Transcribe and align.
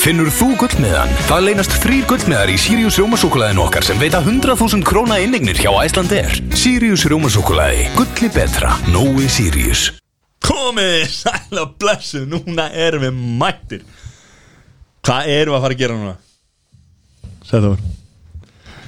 Finnur 0.00 0.30
þú 0.32 0.54
gullmiðan? 0.62 1.10
Það 1.28 1.42
leynast 1.44 1.74
þrýr 1.82 2.04
gullmiðar 2.08 2.50
í 2.52 2.56
Sirius 2.60 2.96
Rjómasúkulæðinu 2.96 3.60
okkar 3.66 3.84
sem 3.84 3.98
veita 4.00 4.22
100.000 4.24 4.80
króna 4.86 5.18
innignir 5.20 5.58
hjá 5.60 5.68
Æslandir. 5.82 6.30
Sirius 6.56 7.04
Rjómasúkulæði. 7.10 7.84
Gulli 7.98 8.30
betra. 8.32 8.72
Nói 8.94 9.26
Sirius. 9.28 9.90
Komið, 10.40 11.04
sæla 11.12 11.66
blessu, 11.76 12.22
núna 12.24 12.70
erum 12.72 13.02
við 13.04 13.18
mættir 13.42 13.82
Hvað 15.04 15.28
erum 15.34 15.52
við 15.52 15.58
að 15.58 15.64
fara 15.66 15.76
að 15.76 15.82
gera 15.82 15.96
núna? 15.98 16.14
Sæða 17.44 17.72
var 17.74 17.82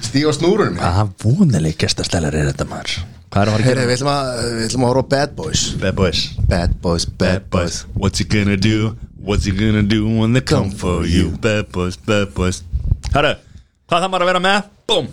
Stíg 0.03 0.25
á 0.25 0.31
snúrunum 0.33 0.79
Hvað 0.81 1.13
vonuleg 1.21 1.77
gestastælar 1.79 2.33
er 2.39 2.49
þetta 2.49 2.67
maður? 2.71 2.95
Hvað 3.29 3.45
erum 3.45 3.53
við 3.53 3.53
að 3.53 3.53
fara 3.53 3.53
að 3.53 3.67
Herri, 3.69 3.77
gera? 3.77 3.85
við 3.85 3.95
ætlum 3.99 4.11
að, 4.15 4.33
að 4.65 4.87
horfa 4.89 5.05
á 5.05 5.11
Bad 5.13 5.37
Boys 5.37 5.63
Bad 5.85 5.95
boys 6.01 6.23
Bad 6.49 6.75
Boys, 6.81 7.05
Bad 7.21 7.47
Boys 7.53 7.79
What's 7.93 8.17
he 8.17 8.25
gonna 8.25 8.57
do? 8.57 8.95
What's 9.23 9.45
he 9.47 9.51
gonna 9.55 9.83
do 9.87 10.03
when 10.19 10.33
they 10.33 10.41
come 10.43 10.69
for 10.69 11.05
you? 11.07 11.29
Bad 11.39 11.71
boys, 11.71 11.95
bad 11.95 12.33
boys 12.35 12.59
Herru, 13.13 13.37
hvað 13.87 14.03
það 14.03 14.09
maður 14.11 14.25
að 14.25 14.31
vera 14.33 14.41
með? 14.43 14.65
Búm 14.89 15.07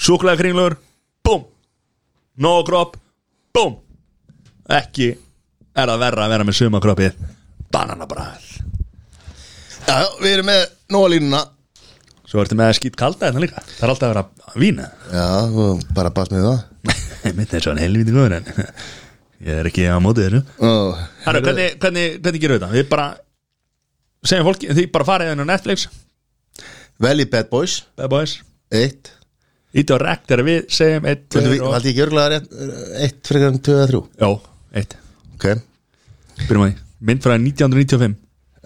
Súkulega 0.00 0.40
kringlur. 0.40 0.78
Búm 1.26 1.42
Nógróp 2.40 2.96
Búm 3.52 3.76
Ekki 4.70 5.10
er 5.76 5.92
það 5.92 6.00
verra 6.06 6.24
að 6.24 6.32
vera 6.34 6.46
með 6.48 6.56
sumakroppið. 6.60 7.20
Bananabræð 7.74 8.48
Já, 9.90 9.96
við 10.22 10.32
erum 10.36 10.46
með 10.48 10.60
nóga 10.94 11.10
línuna. 11.10 11.38
Svo 12.28 12.40
ertu 12.44 12.56
með 12.56 12.68
að 12.70 12.76
skýt 12.78 12.96
kalda 13.00 13.26
þetta 13.28 13.42
líka. 13.42 13.62
Það 13.66 13.84
er 13.84 13.92
alltaf 13.92 14.06
að 14.06 14.12
vera 14.12 14.24
að 14.52 14.58
vína. 14.62 14.88
Já, 15.10 15.28
og 15.64 15.80
bara 15.96 16.12
bast 16.14 16.32
með 16.34 16.46
það. 16.46 16.60
Mitt 17.38 17.54
er 17.56 17.64
svo 17.64 17.72
hann 17.74 17.82
helviti 17.82 18.14
góður 18.14 18.36
en 18.38 18.52
Ég 19.50 19.56
er 19.56 19.68
ekki 19.70 19.86
á 19.88 19.96
móti 20.04 20.26
þessu. 20.26 20.42
Herru, 21.24 21.42
hvernig, 21.44 21.74
hvernig, 21.80 22.06
hvernig 22.20 22.42
gerum 22.44 22.58
við 22.58 22.62
þetta? 22.62 22.74
Við 22.76 22.88
bara 22.92 23.08
segjum 24.26 24.46
fólki, 24.50 24.68
því 24.76 24.84
bara 24.92 25.06
farið 25.08 25.32
inn 25.34 25.42
á 25.44 25.50
Netflix. 25.52 25.86
Vel 27.00 27.16
í 27.22 27.26
Bad 27.32 27.48
Boys. 27.52 27.78
Bad 27.96 28.10
Boys. 28.12 28.34
Eitt. 28.72 29.12
Íti 29.70 29.94
á 29.94 29.98
rekk 30.02 30.24
þegar 30.26 30.42
við 30.48 30.60
segjum 30.74 31.04
eitt, 31.06 31.36
og 31.38 31.72
haldi 31.76 31.92
ég 31.92 31.94
ekki 31.94 32.02
örgulega 32.02 32.30
rétt 32.32 32.54
Eitt 33.06 33.28
frekar 33.30 33.52
en 33.52 33.60
2 33.62 33.74
eða 33.76 33.84
3 33.92 34.00
Já, 34.18 34.30
eitt. 34.80 34.96
Ok, 35.36 35.44
Byrjum 36.48 36.64
að 36.64 36.72
því. 36.72 36.80
Mynd 37.06 37.22
frá 37.22 37.34
1995 37.38 38.16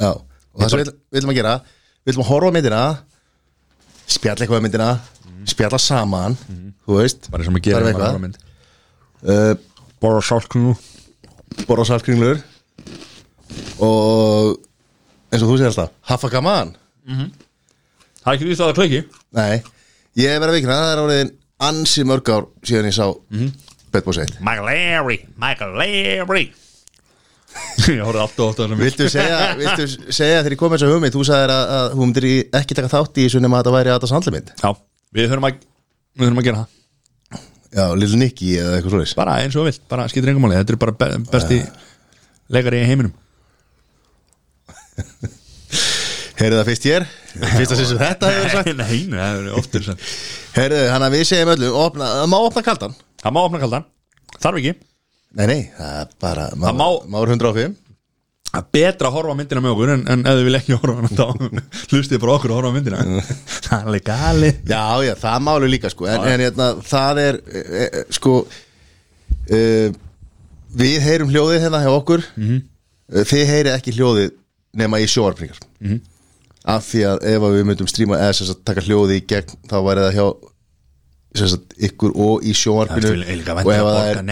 já 0.01 0.09
Og 0.15 0.63
það 0.63 0.73
sem 0.73 0.81
við, 0.81 0.91
ætlum 1.21 1.33
að 1.35 1.39
gera 1.39 1.53
Við 1.61 2.15
ætlum 2.15 2.25
að 2.25 2.31
horfa 2.31 2.53
myndina 2.57 2.81
Spjalla 4.17 4.47
eitthvað 4.47 4.63
á 4.63 4.65
myndina 4.65 4.89
Spjalla 5.53 5.81
saman 5.85 6.39
Þú 6.89 6.97
veist. 7.03 7.29
Bara 7.37 7.45
sem 7.51 7.61
að 7.61 7.67
gera 7.69 7.85
eitthvað. 7.93 8.09
horfir 8.09 8.17
á 8.17 8.25
mynd. 8.25 8.41
uh, 9.29 9.53
Borra 10.01 10.25
sálknú 10.25 10.73
Borra 11.69 11.85
saltkringlur. 11.87 12.41
Og 13.85 14.57
eins 15.35 15.45
og 15.45 15.51
þú 15.51 15.57
segir 15.61 15.71
alltaf 15.73 15.93
Haffa 16.11 16.31
gaman 16.33 16.75
Það 17.05 18.29
er 18.31 18.35
ekki 18.39 18.49
því 18.49 18.59
það 18.61 18.71
að 18.73 18.77
klöki 18.81 19.01
Nei, 19.37 19.55
ég 20.23 20.31
er 20.35 20.41
verið 20.43 20.53
að 20.55 20.59
vikna 20.61 20.77
Það 20.81 20.91
er 20.95 21.03
áriðin 21.05 21.33
ansi 21.69 22.05
mörg 22.09 22.31
ár 22.35 22.47
síðan 22.67 22.89
ég 22.91 22.97
sá 22.97 23.07
Bad 23.95 24.07
Boys 24.07 24.21
1 24.25 24.39
Michael 24.45 24.69
Larry 24.69 25.19
Michael 25.39 25.75
Larry. 25.79 26.45
Ég 27.87 28.01
horfði 28.03 28.19
alltaf 28.25 28.49
á 28.51 28.55
þessum 28.59 28.73
mynd 28.75 28.83
Viltu 28.83 29.07
segja, 29.13 29.37
viltu 29.55 29.85
segja 30.11 30.41
þegar 30.41 30.55
ég 30.57 30.59
kom 30.59 30.73
þess 30.75 30.87
að 30.89 30.95
hugmynd 30.97 31.15
Þú 31.15 31.23
sagðir 31.29 31.53
að, 31.55 31.69
að 31.77 31.93
þú 31.93 32.01
myndir 32.09 32.27
ekki 32.59 32.75
taka 32.79 32.91
þátt 32.91 33.21
í 33.23 33.27
þessu 33.29 33.43
nema 33.45 33.61
að 33.61 33.63
þetta 33.63 33.75
væri 33.77 33.93
að 33.93 33.99
þetta 34.01 34.11
sandlimynd 34.11 34.51
Já, 34.59 34.71
við 35.15 35.29
þurfum 35.31 35.47
að 35.47 35.61
Við 36.15 36.25
þurfum 36.25 36.41
að 36.43 36.49
gera 36.49 36.63
það. 36.65 37.45
Já, 37.75 37.85
Lil 38.01 38.11
Nicky 38.19 38.51
eða 38.59 38.73
eitthvað 38.77 38.93
svoleiðis. 38.97 39.15
Bara 39.19 39.37
eins 39.45 39.59
og 39.59 39.69
vilt 39.69 39.85
Bara 39.95 40.09
skýtir 40.11 40.33
engum 40.35 40.45
máli 40.49 40.59
Þetta 40.59 40.75
er 40.75 40.81
bara 40.83 40.97
be 40.99 41.09
besti 41.31 41.61
leikari 42.59 42.83
í 42.83 42.89
heiminum 42.91 43.15
Heyrðu 46.39 46.59
það 46.59 46.69
fyrst 46.71 46.89
hér? 46.91 47.05
Fyrst 47.35 47.75
að 47.75 47.81
sem 47.81 48.01
þetta 48.01 48.31
hefur 48.33 48.51
sagt? 48.55 48.73
Nei, 48.79 48.97
nei, 49.11 49.19
það 49.21 49.39
er 49.39 49.55
oftur 49.61 49.87
Heyrðu, 50.55 50.83
hann 50.91 51.07
að 51.07 51.15
við 51.15 51.25
segjum 51.31 51.53
öllu 51.55 51.71
opna, 51.79 52.11
Það 52.19 52.29
má 52.33 52.37
opna 52.41 52.65
kaldan. 52.67 52.97
Það 53.23 53.35
má 53.37 53.41
opna 53.45 53.61
kaldan. 53.63 53.87
Þarf 54.43 54.61
ekki. 54.61 54.75
Nei, 55.35 55.47
nei, 55.51 55.63
það 55.79 55.97
er 56.03 56.13
bara 56.23 56.45
Það 56.53 56.77
má- 56.79 57.07
Má 57.11 57.19
er 57.23 57.33
105 57.35 57.75
Það 58.55 58.61
er 58.61 58.67
betra 58.77 59.09
að 59.09 59.17
horfa 59.17 59.35
myndina 59.35 59.63
með 59.65 59.73
okkur 59.75 59.93
En, 59.95 60.03
en 60.15 60.21
ef 60.31 60.37
þið 60.39 60.45
vil 60.47 60.59
ekki 60.61 60.77
horfa 60.79 60.95
á 60.95 60.99
hana 61.01 61.11
Þá 61.19 61.25
hlustið 61.91 62.21
bara 62.23 62.37
okkur 62.37 62.53
að 62.55 62.59
horfa 62.61 62.75
myndina. 62.77 63.01
Það 63.65 63.75
er 63.79 63.89
alveg 63.89 64.07
gali 64.07 64.53
Já, 64.71 64.85
já, 65.09 65.15
það 65.25 65.43
málu 65.49 65.71
líka 65.73 65.91
sko. 65.91 66.07
En, 66.11 66.29
en 66.35 66.45
hérna, 66.47 66.69
það 66.87 67.23
er 67.25 67.41
e, 67.51 67.65
e, 67.81 68.05
sko 68.15 68.37
e, 69.51 69.61
Við 70.75 70.97
heyrum 71.07 71.31
hljóðið 71.31 71.67
hérna 71.67 71.83
hjá 71.83 71.93
okkur. 71.95 72.25
Mhm. 72.35 72.47
-hmm. 72.55 73.27
Þið 73.31 73.45
heyrið 73.51 73.75
ekki 73.77 73.93
hljóðið 73.95 74.31
nema 74.75 75.01
í 75.03 75.07
sjóarpringar 75.11 75.59
mm 75.63 75.87
Mhm. 75.89 75.95
-hmm. 75.95 76.01
Af 76.65 76.87
því 76.89 77.01
að 77.05 77.25
ef 77.29 77.43
við 77.43 77.65
myndum 77.69 77.87
stríma 77.91 78.17
eða 78.17 78.33
sagt 78.33 78.65
taka 78.65 78.81
hljóðið 78.81 79.17
í 79.21 79.25
gegn 79.29 79.51
þá 79.69 79.75
væri 79.85 80.01
það 80.01 80.15
hjá 80.17 80.27
sagt, 81.51 81.75
ykkur 81.77 82.13
og 82.17 82.43
í 82.47 82.53
sjóarpinu 82.55 83.11
og 83.11 83.73
ef 83.75 83.83
það 83.85 84.07
er 84.09 84.23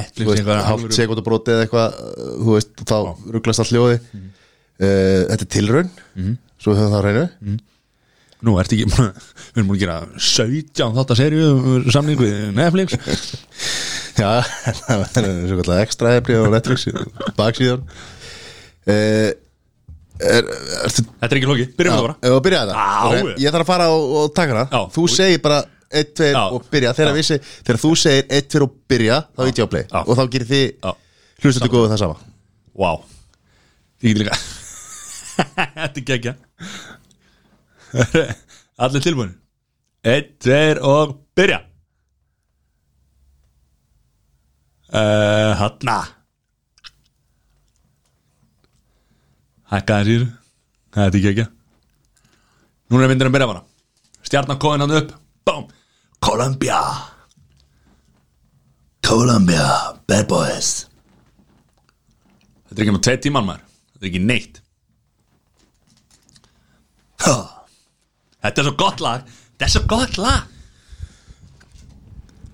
alvöru- 0.64 0.94
sekundabróti 0.96 1.50
eða 1.52 1.66
eitthvað 1.66 1.90
veist, 2.46 2.72
þá 2.86 2.96
rugglast 3.34 3.60
allt 3.60 3.72
hljóði 3.74 3.98
Mhm. 4.14 4.30
uh, 4.80 5.22
Þetta 5.28 5.42
er 5.42 5.50
tilraun. 5.56 5.90
Svo 6.62 6.74
höfum 6.74 6.90
það 6.92 6.98
á 6.98 7.02
hreinu. 7.02 7.58
Nú, 8.42 8.56
ertu 8.58 8.74
ekki 8.74 8.86
Við 8.90 9.56
erum 9.56 9.66
múin 9.68 9.76
að 9.76 9.80
gera 9.80 10.06
17 10.18 10.94
þátt 10.96 11.10
að 11.12 11.20
serju 11.20 11.90
Samning 11.92 12.18
við 12.18 12.54
Netflix. 12.54 12.92
Já, 14.22 14.40
það 14.86 14.98
var 14.98 15.08
svo 15.48 15.62
kallar 15.62 15.82
ekstra 15.84 16.16
efni 16.16 16.34
á 16.34 16.42
Netflix 16.50 16.86
baksíðan 17.36 17.82
uh, 18.88 19.30
er, 20.22 20.48
ertu, 20.86 21.04
Þetta 21.20 21.28
er 21.28 21.38
ekki 21.40 21.50
lóki, 21.50 21.66
byrjum 21.78 21.96
við 21.98 22.06
bara. 22.06 22.16
byrja 22.46 22.62
þetta. 22.70 23.34
Ég 23.42 23.54
þarf 23.54 23.64
að 23.66 23.70
fara 23.72 23.86
og, 23.92 24.04
og 24.20 24.34
taka 24.36 24.54
hana 24.56 24.64
Já. 24.72 24.80
Þú 24.96 25.06
segir 25.16 25.42
bara 25.44 25.60
1, 25.92 26.12
2 26.22 26.30
Já. 26.32 26.42
og 26.56 26.68
byrja. 26.72 26.94
Þegar, 26.98 27.16
við 27.18 27.28
seg, 27.28 27.50
þegar 27.66 27.80
þú 27.82 27.92
segir 28.02 28.24
1, 28.40 28.48
2 28.54 28.62
og 28.66 28.76
byrja 28.92 29.18
þá 29.28 29.42
veit 29.44 29.60
ég 29.60 29.66
á 29.66 29.72
play. 29.74 29.84
Já. 29.88 30.00
og 30.06 30.14
þá 30.18 30.24
gerir 30.36 30.48
þið 30.52 30.64
Já. 30.70 30.94
hlustu 31.44 31.70
góðu 31.72 31.92
það 31.92 32.02
sama. 32.04 32.16
Vá. 32.82 32.92
Ég 34.02 34.16
get 34.16 34.22
líka 34.24 34.38
Þetta 35.82 36.00
er 36.00 36.06
geggja 36.08 36.34
Allir 38.82 39.04
tilbúin 39.04 39.34
Einn, 40.02 40.32
tveir 40.42 40.80
og 40.82 41.12
byrja. 41.38 41.60
Uh, 44.92 45.54
Hanna 49.72 49.80
Hækka 49.80 49.98
þessir 50.04 50.24
Þetta 50.92 51.16
er 51.16 51.24
geggja 51.24 51.46
Núna 52.92 53.06
er 53.06 53.12
myndin 53.12 53.30
að 53.30 53.36
byrja 53.36 53.48
bara 53.48 53.64
Stjarnan 54.22 54.58
kóðin 54.60 54.84
hann 54.84 54.94
upp. 54.96 55.10
Bóm. 55.44 55.64
Columbia 56.22 56.78
Columbia 59.02 59.64
Bad 60.06 60.28
Boys. 60.30 60.86
Þetta 62.68 62.78
er 62.78 62.84
ekki 62.84 62.94
nú 62.94 63.00
tveit 63.02 63.24
tíman 63.24 63.44
maður. 63.48 63.64
Þetta 63.92 64.06
er 64.06 64.08
ekki 64.08 64.20
neitt. 64.22 64.60
Ha. 67.26 67.34
Þetta 68.46 68.62
er 68.62 68.68
svo 68.68 68.74
gott 68.78 69.02
lag. 69.02 69.26
Þetta 69.26 69.66
er 69.66 69.74
svo 69.74 69.84
gott 69.90 70.16
lag. 70.22 70.46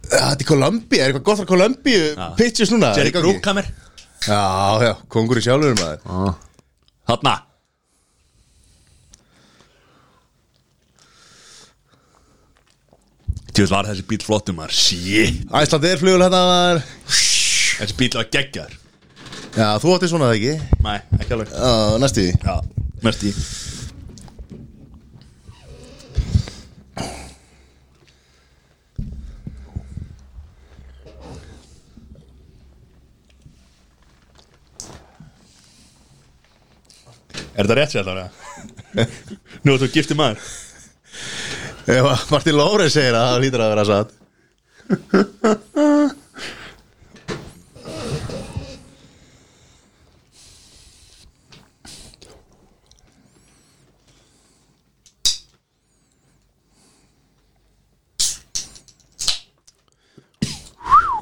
Þetta 0.09 0.33
er 0.41 0.49
Columbia, 0.49 1.05
er 1.05 1.13
eitthvað 1.13 1.27
gott 1.29 1.43
frá 1.43 1.49
Columbia 1.53 2.29
Pitches 2.41 2.73
núna? 2.73 2.95
Er 2.97 3.05
Jerry? 3.05 3.13
Bruckheimer 3.21 3.69
Já, 4.25 4.41
já, 4.83 4.93
kongur 5.13 5.39
í 5.39 5.45
sjálfur 5.45 5.77
maður 5.79 6.39
Hanna 7.09 7.37
Tjóð 13.57 13.73
var 13.75 13.89
þessi 13.89 14.05
bíl 14.07 14.21
flottum 14.23 14.61
maður? 14.61 14.75
Shit. 14.77 15.41
Æslandi 15.51 15.89
er 15.91 15.99
flugul 15.99 16.23
hérna 16.23 16.43
maður. 16.47 16.85
Þessi 17.79 17.97
bíl 17.99 18.13
var 18.15 18.29
geggjar 18.37 18.77
Já, 19.57 19.73
þú 19.83 19.95
átti 19.97 20.11
svona 20.13 20.29
það 20.29 20.37
ekki? 20.37 20.83
Nei, 20.85 20.99
ekki 21.19 21.35
alveg. 21.35 21.51
Já, 21.57 21.97
næstu 22.05 22.23
því. 22.23 22.35
Já, 22.45 22.85
mest 23.03 23.25
í 23.27 23.33
Er 37.59 37.67
þetta 37.67 37.75
rétt 37.75 37.91
sér 37.91 38.07
allavega? 38.07 38.31
Nú 39.67 39.75
er 39.75 39.81
þú 39.83 39.87
giftið 39.91 40.19
maður. 40.21 40.39
Ef 41.91 42.07
að 42.07 42.21
Martin 42.31 42.55
Lóri 42.55 42.87
segir 42.93 43.17
það, 43.17 43.31
það 43.33 43.43
lítur 43.43 43.65
að 43.65 43.73
vera 43.73 43.87
satt. 43.89 44.11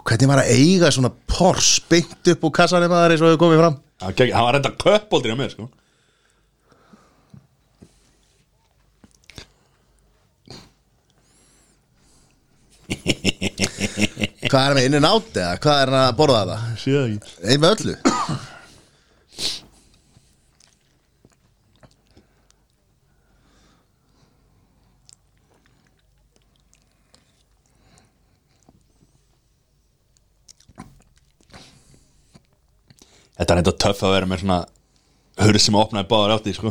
Hvernig 0.06 0.30
var 0.30 0.40
að 0.44 0.52
eiga 0.52 0.92
svona 0.92 1.10
Porsche 1.26 1.82
beint 1.88 2.30
upp 2.34 2.44
úr 2.44 2.52
kassanum 2.60 2.92
að 2.92 3.00
það 3.00 3.06
er 3.06 3.16
eins 3.16 3.24
og 3.24 3.28
hefur 3.32 3.42
komið 3.46 3.64
fram? 3.64 3.82
Það 4.04 4.36
var 4.36 4.54
reynda 4.58 4.76
köpboldir 4.84 5.32
á 5.32 5.40
mér 5.40 5.56
sko 5.56 5.72
Hvað 14.46 14.68
er 14.68 14.76
með 14.76 14.84
inn 14.86 14.96
and 15.00 15.08
out 15.08 15.34
eða? 15.34 15.56
Hvað 15.62 15.80
er 15.82 15.90
hann 15.90 16.02
að 16.04 16.18
borða 16.20 16.42
það? 16.46 16.66
Sér 16.78 16.96
það 16.96 17.08
ekki 17.16 17.32
Einn 17.50 17.62
með 17.62 17.72
öllu 17.74 17.94
Þetta 33.36 33.52
er 33.52 33.58
eitthvað 33.60 33.80
töff 33.82 34.06
að 34.06 34.14
vera 34.14 34.28
með 34.30 34.44
svona 34.44 34.62
Hörð 35.36 35.60
sem 35.60 35.76
opnaði 35.76 36.08
báðar 36.08 36.38
átti, 36.38 36.54
sko 36.56 36.70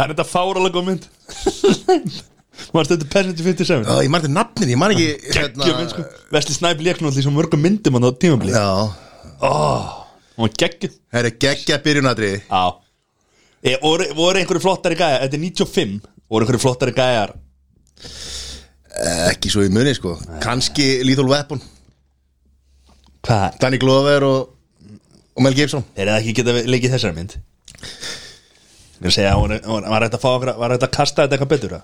Það 0.00 0.06
er 0.06 0.12
þetta 0.14 0.24
fáralega 0.30 0.72
góð 0.72 0.86
mynd. 0.86 1.08
Varst 2.74 2.92
þetta 2.92 3.08
Peasant 3.12 3.40
57 3.40 3.88
Ó, 3.88 4.00
Ég 4.04 4.10
marði 4.12 4.30
nafnin, 4.32 4.70
ég 4.72 4.78
man 4.80 4.92
ekki 4.94 5.32
Geggjum 5.32 5.78
mynd 5.78 5.92
sko. 5.92 6.04
Vesli 6.34 6.56
Snæp 6.56 6.80
náttúrulega 6.80 7.20
í 7.20 7.24
svo 7.24 7.32
mörgum 7.32 7.62
myndum 7.64 7.96
hann 7.96 8.08
á 8.08 8.12
tímabli 8.12 8.52
Já. 8.52 8.66
Hún 9.40 10.44
var 10.44 10.52
geggjum 10.60 10.92
Það 11.12 11.28
er 11.30 11.36
geggja 11.44 11.78
byrjunadri 11.84 12.30
Já. 12.42 12.62
E, 13.64 13.76
voru, 13.80 14.08
voru 14.16 14.40
einhverju 14.42 14.64
flottari 14.64 14.98
gæjar? 14.98 15.24
Þetta 15.24 15.38
er 15.38 15.44
95 15.46 16.10
Voru 16.30 16.44
einhverju 16.44 16.62
flottari 16.66 16.96
gæjar? 16.96 17.34
Ekki 19.30 19.52
svo 19.52 19.62
í 19.64 19.70
muni 19.72 19.92
sko. 19.96 20.16
Kanski 20.42 21.00
Lethal 21.06 21.28
Weapon. 21.30 21.60
Hvað? 23.24 23.60
Danny 23.62 23.78
Glover 23.80 24.26
og, 24.26 24.50
og 25.36 25.44
Mel 25.46 25.56
Gibson. 25.56 25.86
Er 25.94 26.10
það 26.10 26.18
ekki 26.20 26.34
geta 26.40 26.56
leikið 26.66 26.96
þessari 26.96 27.16
mynd? 27.16 27.36
Ég 29.00 29.08
að 29.08 29.14
segja 29.16 29.36
Var, 29.40 29.54
var, 29.64 29.86
var 29.94 30.04
þetta 30.06 30.18
að 30.20 30.24
að 30.88 30.94
kasta 30.96 31.24
þetta 31.24 31.36
eitthvað 31.38 31.52
betur? 31.54 31.76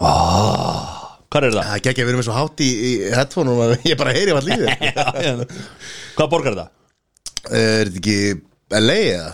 Ah, 0.00 1.18
Hvað 1.30 1.48
er 1.48 1.54
það? 1.56 1.68
Það 1.68 1.82
geggja, 1.84 2.04
við 2.04 2.12
erum 2.12 2.20
eins 2.22 2.30
og 2.30 2.36
hátt 2.38 2.60
í, 2.62 2.68
í 2.70 2.90
headphone 3.14 3.54
og 3.54 3.72
ég 3.90 3.98
bara 4.00 4.14
heyri 4.14 4.34
hvað 4.34 4.48
lífið 4.48 4.68
Já, 4.94 5.06
já. 5.24 5.32
Hvað 6.18 6.30
borgar 6.34 6.56
þetta? 6.56 6.66
Er 7.50 7.90
þetta 7.90 8.00
ekki 8.00 8.18
LA 8.80 8.98
eða? 9.04 9.32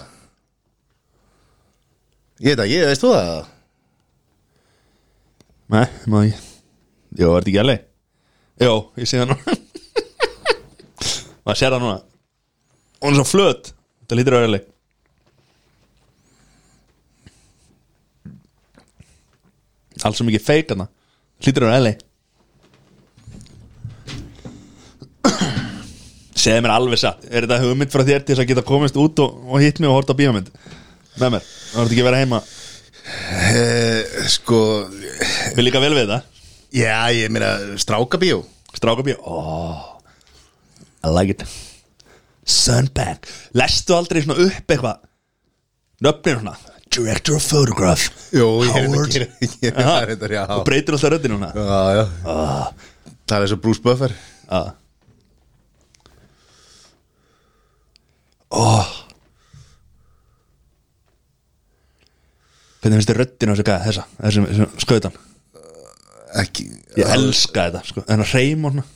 Ég 2.40 2.54
veit 2.56 2.64
ekki, 2.64 2.78
veist 2.88 3.04
þú 3.04 3.10
það? 3.14 3.32
Nei, 5.70 5.84
maður 6.10 6.30
ekki 6.30 6.46
Jó, 7.20 7.26
er 7.26 7.42
þetta 7.42 7.50
ekki 7.50 7.60
alveg? 7.64 7.86
Jó, 8.60 8.72
ég 9.00 9.10
sé 9.10 9.20
það 9.20 9.32
núna 9.34 9.58
Maður 11.44 11.58
sér 11.60 11.74
það 11.76 11.84
núna 11.84 11.98
Hún 13.00 13.14
er 13.14 13.20
svo 13.20 13.28
flöt. 13.28 13.72
Þetta 14.04 14.16
að 14.36 14.44
vera 14.44 14.60
Alls 20.00 20.20
svo 20.20 20.26
mikið 20.26 20.44
feik 20.44 20.72
hana 20.72 20.86
Lítur 21.44 21.66
að 21.66 21.74
vera 21.74 21.92
Segðu 26.40 26.64
mér 26.64 26.72
alveg 26.72 27.00
satt 27.02 27.26
Er 27.28 27.44
þetta 27.44 27.60
hugmynd 27.64 27.92
frá 27.92 28.04
þér 28.08 28.24
til 28.24 28.32
þess 28.34 28.44
að 28.44 28.50
geta 28.50 28.66
komist 28.66 28.98
út 29.00 29.20
og, 29.24 29.30
og 29.44 29.60
hitt 29.60 29.80
mig 29.80 29.90
og 29.90 29.98
horta 29.98 30.16
bíómynd? 30.16 30.48
Með 31.20 31.36
mér, 31.36 31.44
það 31.44 31.80
voru 31.82 31.90
ekki 31.92 32.04
vera 32.06 32.20
heima. 32.22 32.38
Eh, 33.50 34.20
sko, 34.32 34.60
Vil 35.56 35.66
líka 35.66 35.82
vel 35.82 35.92
við 35.98 36.12
það 36.14 36.22
já, 36.70 36.94
ég 37.12 37.32
meina 37.34 37.50
strákabíó. 37.82 38.44
Strákabíó. 38.72 39.18
Oh, 39.26 39.98
I 41.04 41.10
like 41.12 41.34
it 41.34 41.69
Sunbag 42.50 43.28
Lestu 43.58 43.96
aldrei 43.96 44.24
svona 44.24 44.38
upp 44.46 44.74
eitthvað? 44.74 45.06
Nöfnir 46.04 46.38
svona. 46.40 46.56
Director 46.90 47.36
of 47.38 47.44
Photograph 47.46 48.08
Jú, 48.34 48.46
ég 48.66 48.74
er 48.74 48.88
Howard. 48.88 49.14
að 49.14 49.68
Aha. 49.70 49.94
það 49.94 50.06
reyndar, 50.10 50.32
já. 50.34 50.42
Og 50.56 50.64
breytir 50.66 50.96
alltaf 50.96 51.12
röddinu 51.14 51.38
svona 51.38 51.52
Já, 51.54 51.80
já. 52.00 52.04
Það 53.30 53.36
er 53.36 53.44
eins 53.46 53.54
og 53.54 53.60
Bruce 53.62 53.82
Buffer. 53.84 54.14
Já 54.50 54.62
oh. 58.50 58.90
Hvernig 62.80 62.96
finnst 62.96 63.10
þér 63.12 63.20
röddinu 63.20 63.52
á 63.52 63.54
þessu 63.54 63.66
gæða 63.68 63.84
þessa, 63.86 64.04
þessum, 64.24 64.46
þessum 64.50 64.84
skautan? 64.84 65.18
Ekki 66.40 66.64
Ég 66.96 67.10
elska 67.16 67.66
þetta, 67.68 67.82
sko, 67.90 68.04
þennan 68.08 68.30
hreim 68.30 68.64
og 68.66 68.74
svona 68.74 68.86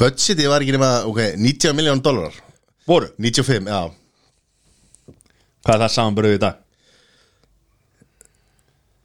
Budgetið 0.00 0.50
var 0.50 0.64
ekki 0.64 0.74
nema, 0.74 0.90
ok, 1.08 1.20
90 1.38 1.76
miljón 1.78 2.02
dólarar. 2.02 2.36
Voru, 2.88 3.08
95, 3.18 3.70
já. 3.70 5.14
Hvað 5.64 5.74
er 5.74 5.82
það 5.84 5.94
samanbörðu 5.94 6.36
í 6.36 6.42
dag? 6.42 6.60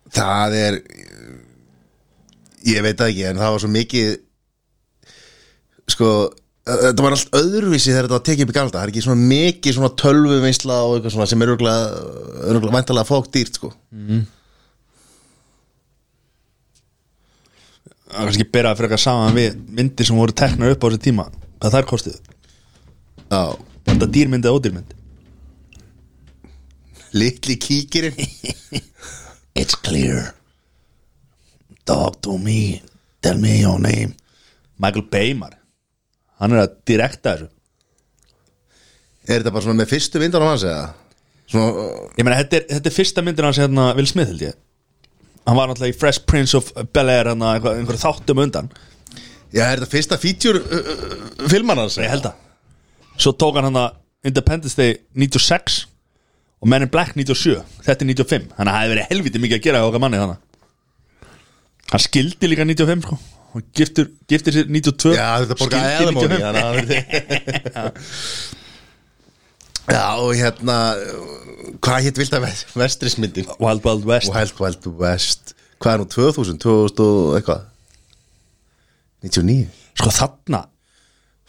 Það 0.10 0.56
er 0.58 0.78
Ég 2.66 2.82
veit 2.84 2.98
það 2.98 3.12
ekki 3.12 3.26
En 3.30 3.38
það 3.40 3.52
var 3.54 3.62
svo 3.64 3.70
mikið 3.72 4.08
Sko 5.94 6.10
Þetta 6.70 7.06
var 7.06 7.16
allt 7.16 7.38
öðruvísi 7.40 7.90
þegar 7.90 8.06
þetta 8.06 8.16
var 8.18 8.26
tekið 8.28 8.44
upp 8.46 8.52
í 8.52 8.56
galda. 8.58 8.76
Það 8.76 8.84
er 8.84 8.92
ekki 8.92 9.02
svona 9.02 9.30
mikið 9.30 9.74
svona 9.74 9.90
tölvu 9.98 10.36
veisla 10.44 10.76
og 10.86 10.92
eitthvað 10.98 11.14
svona 11.16 11.26
sem 11.32 11.42
er 11.42 11.52
örgulega, 11.56 11.88
örgulega 12.52 12.76
væntalega 12.76 13.10
fók 13.10 13.30
dýrt 13.34 13.58
sko 13.58 13.72
Það 18.10 18.22
er 18.22 18.30
kannski 18.30 18.46
bera 18.50 18.72
að 18.74 18.80
freka 18.82 18.98
saman 18.98 19.36
við 19.38 19.58
myndir 19.78 20.08
sem 20.08 20.18
voru 20.18 20.34
teknar 20.34 20.74
upp 20.74 20.82
á 20.82 20.88
þessu 20.88 21.02
tíma. 21.06 21.26
Hvað 21.62 21.76
þær 21.76 21.88
kostuðu? 21.92 22.22
Já. 23.30 23.42
Þetta 23.90 24.08
dýrmynd 24.16 24.48
eða 24.48 24.58
ódýrmynd? 24.58 24.96
Litli 27.14 27.58
kíkirinn. 27.62 28.18
It's 29.60 29.78
clear. 29.78 30.34
Talk 31.86 32.18
to 32.26 32.38
me. 32.42 32.82
Tell 33.22 33.38
me 33.38 33.60
your 33.62 33.78
name. 33.82 34.16
Michael 34.82 35.06
Baymar. 35.12 35.60
Hann 36.42 36.56
er 36.56 36.64
að 36.64 36.80
direkta 36.90 37.36
þessu. 37.36 37.52
Er 39.30 39.44
þetta 39.44 39.54
bara 39.54 39.66
svona 39.68 39.84
með 39.84 39.92
fyrstu 39.92 40.22
vindan 40.22 40.42
á 40.42 40.50
hans 40.50 40.66
eða? 40.66 40.88
Svona 41.50 41.86
Ég 42.18 42.26
meina, 42.26 42.40
þetta 42.40 42.58
er, 42.58 42.66
þetta 42.74 42.90
er 42.90 42.96
fyrsta 42.96 43.24
myndin 43.26 43.46
hans 43.46 43.60
hérna 43.62 43.92
Will 43.98 44.10
Smith 44.10 44.32
held 44.32 44.48
ég 44.48 44.58
hann 45.50 45.58
var 45.58 45.72
náttúrulega 45.72 45.96
í 45.96 45.98
Fresh 45.98 46.26
Prince 46.30 46.58
of 46.58 46.70
Bel-Air 46.94 47.32
hann 47.32 47.46
að 47.46 47.70
einhverju 47.74 48.02
þáttum 48.04 48.44
undan. 48.46 48.70
Já, 49.50 49.64
er 49.66 49.80
þetta 49.80 49.90
fyrsta 49.90 50.20
feature 50.22 50.62
uh, 50.62 50.92
uh, 50.94 51.48
filman 51.50 51.82
hans? 51.82 51.98
ég 51.98 52.12
held 52.12 52.30
að. 52.30 52.44
Svo 53.20 53.34
tók 53.34 53.58
hann 53.58 53.66
hann 53.72 53.80
að 53.82 54.30
Independence 54.30 54.78
Day 54.78 55.00
96 55.18 55.88
og 56.60 56.68
Men 56.68 56.86
in 56.86 56.92
Black 56.92 57.16
97 57.16 57.56
þetta 57.86 58.04
er 58.04 58.10
95, 58.12 58.48
þannig 58.58 58.60
að 58.60 58.76
það 58.76 58.80
hefði 58.84 58.94
verið 58.94 59.10
helviti 59.10 59.42
mikið 59.42 59.58
að 59.60 59.66
gera 59.66 59.82
á 59.82 59.88
okkar 59.88 60.04
manni 60.04 60.22
þannig 60.22 60.46
hann 61.90 62.04
skildi 62.04 62.50
líka 62.52 62.66
95 62.68 63.06
sko. 63.08 63.18
Hann 63.50 63.64
giftur, 63.74 64.10
giftir 64.30 64.54
sér 64.54 64.68
92 64.70 65.16
Já, 65.16 65.30
þetta 65.42 65.56
borga 65.58 65.78
skildi 65.82 65.96
eðamóni 66.04 66.28
95. 66.30 66.44
þannig 66.44 66.60
að 66.60 66.66
það 67.74 67.94
Já, 69.90 70.06
og 70.22 70.34
hérna 70.38 70.78
Hvað 71.80 72.06
hétt 72.06 72.20
vilt 72.20 72.34
að 72.36 72.46
vestrismyndin? 72.78 73.48
Wild 73.62 73.86
Wild 73.86 74.06
West. 74.10 74.32
Wild 74.34 74.60
Wild 74.60 74.88
West. 75.00 75.54
Hvað 75.80 75.94
er 75.94 76.02
nú 76.02 76.08
2000, 76.12 76.60
2000 76.60 77.04
og 77.06 77.38
eitthvað? 77.38 77.68
99 79.24 79.68
sko 80.00 80.12
þarna 80.16 80.62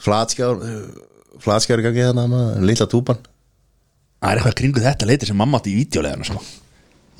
Flatskjár 0.01 0.63
Flatskjár 1.41 1.83
gangi 1.85 2.07
þarna 2.09 2.41
Lilla 2.65 2.87
túpan. 2.91 3.21
Það 4.21 4.33
er 4.33 4.41
eitthvað 4.41 4.59
kringu 4.63 4.85
þetta 4.85 5.09
leiti 5.09 5.29
sem 5.31 5.39
mamma 5.39 5.61
átti 5.61 5.75
í 5.75 5.79
vídeolegana 5.81 6.27
sko. 6.29 6.43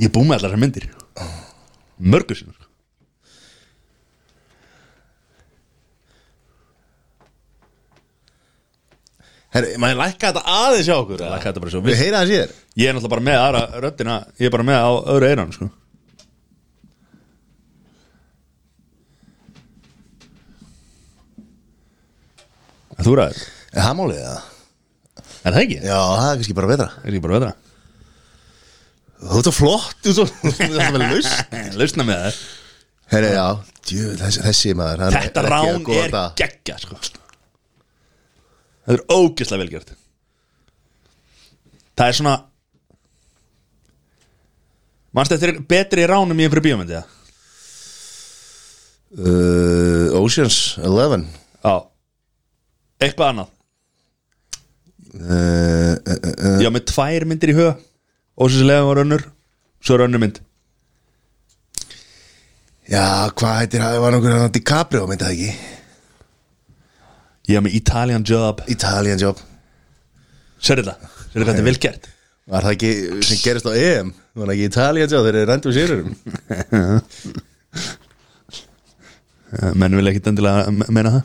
ég 0.01 0.13
búið 0.13 0.31
með 0.31 0.39
allar 0.39 0.51
þessar 0.51 0.65
myndir. 0.65 0.89
Mörgur 2.01 2.39
sinur 2.39 2.60
Herri, 9.51 9.71
maður 9.83 9.99
lækka 9.99 10.29
þetta 10.31 10.57
aðeins 10.57 10.87
hjá 10.89 10.95
okkur 10.97 11.19
eða? 11.25 11.31
Lækka 11.35 11.49
þetta 11.51 11.63
bara 11.65 11.73
svo 11.75 11.81
Við 11.87 11.97
heyra 11.99 12.21
það 12.23 12.31
sér 12.33 12.53
ég 12.81 12.89
er 12.91 12.95
náttúrulega 12.97 13.15
bara 13.17 13.27
með 13.29 13.39
aðra 13.45 13.63
röddina 13.85 14.17
ég 14.39 14.47
er 14.47 14.55
bara 14.55 14.67
með 14.69 14.79
á 14.87 14.91
öðru 15.15 15.31
eiran 15.31 15.55
sko. 15.57 15.71
En 22.99 23.07
þú 23.07 23.17
ræður, 23.21 23.43
Er 23.71 23.85
það 23.87 23.97
málið 24.01 24.23
það? 24.27 24.47
er 25.41 25.55
það 25.55 25.61
ekki? 25.65 25.77
Já, 25.87 25.99
það 25.99 26.31
er 26.31 26.41
kannski 26.41 26.57
bara 26.59 26.71
betra 26.71 26.89
Er 27.01 27.11
ekki 27.13 27.23
bara 27.27 27.37
vetra? 27.39 27.53
Þú 29.21 29.39
ert 29.41 29.49
svo 29.49 29.55
flott 29.57 30.01
Þú 30.05 30.11
ert 30.11 30.17
svo 30.17 30.81
vel 30.97 31.05
laust 31.05 31.55
Lausna 31.81 32.07
með 32.09 32.25
það 32.25 32.41
Herri, 33.11 33.31
já 33.35 33.47
djú, 33.91 34.11
þessi, 34.21 34.43
þessi 34.47 34.75
maður 34.79 35.17
Þetta 35.17 35.43
er 35.43 35.51
rán 35.51 35.89
er 35.97 36.19
geggja 36.39 36.77
sko. 36.83 36.99
Það 38.87 38.97
er 38.97 39.05
ógislega 39.15 39.63
velgjört 39.63 39.95
Það 42.01 42.07
er 42.07 42.19
svona 42.21 42.37
Manstu 45.17 45.37
þetta 45.37 45.51
er 45.51 45.65
betri 45.73 46.07
ránum 46.07 46.39
í 46.39 46.47
einhverju 46.47 46.67
bíómyndi 46.69 46.95
ja? 46.95 47.03
uh, 49.19 50.21
Oceans 50.21 50.79
11 50.79 51.27
Já. 51.61 51.75
Eitthvað 53.01 53.31
annað. 53.33 53.51
Uh, 55.11 55.97
uh, 55.97 56.17
uh, 56.31 56.57
Já, 56.63 56.69
með 56.73 56.87
tvær 56.93 57.27
myndir 57.29 57.53
í 57.53 57.57
huga. 57.57 57.75
Ósynsilega 58.41 58.87
var 58.87 59.01
önnur 59.03 59.25
Svo 59.81 59.97
er 59.97 60.05
önnur 60.05 60.21
mynd. 60.21 60.41
Já, 62.91 63.31
hvað 63.39 63.59
heitir 63.63 63.81
það? 63.85 63.99
Var 64.05 64.15
nokkur 64.17 64.35
hann 64.37 64.53
DiCaprio, 64.55 65.07
myndi 65.09 65.25
það 65.25 65.37
ekki? 65.37 65.77
Ég 67.51 67.57
var 67.59 67.65
með 67.67 67.75
Italian 67.81 68.25
Job 68.27 68.61
Italian 68.71 69.19
Job 69.21 69.41
Sérðu 70.61 70.85
þetta? 70.91 71.11
Hvað 71.33 71.47
þetta 71.49 71.63
er 71.63 71.67
vel 71.67 71.79
gert? 71.83 72.09
Var 72.51 72.67
það 72.67 72.75
ekki 72.77 72.91
sem 73.27 73.41
gerist 73.45 73.69
á 73.71 73.73
EM? 73.79 74.09
Var 74.37 74.49
það 74.51 74.55
ekki 74.57 74.69
Italian 74.71 75.11
Job 75.13 75.27
þeir 75.27 75.39
rendu 75.51 75.73
sérurum? 75.75 76.11
Eh, 79.51 79.73
Menn 79.75 79.97
vil 79.99 80.07
ekkit 80.13 80.29
endilega 80.31 80.71
me- 80.75 80.87
meina 80.95 81.11
það 81.17 81.25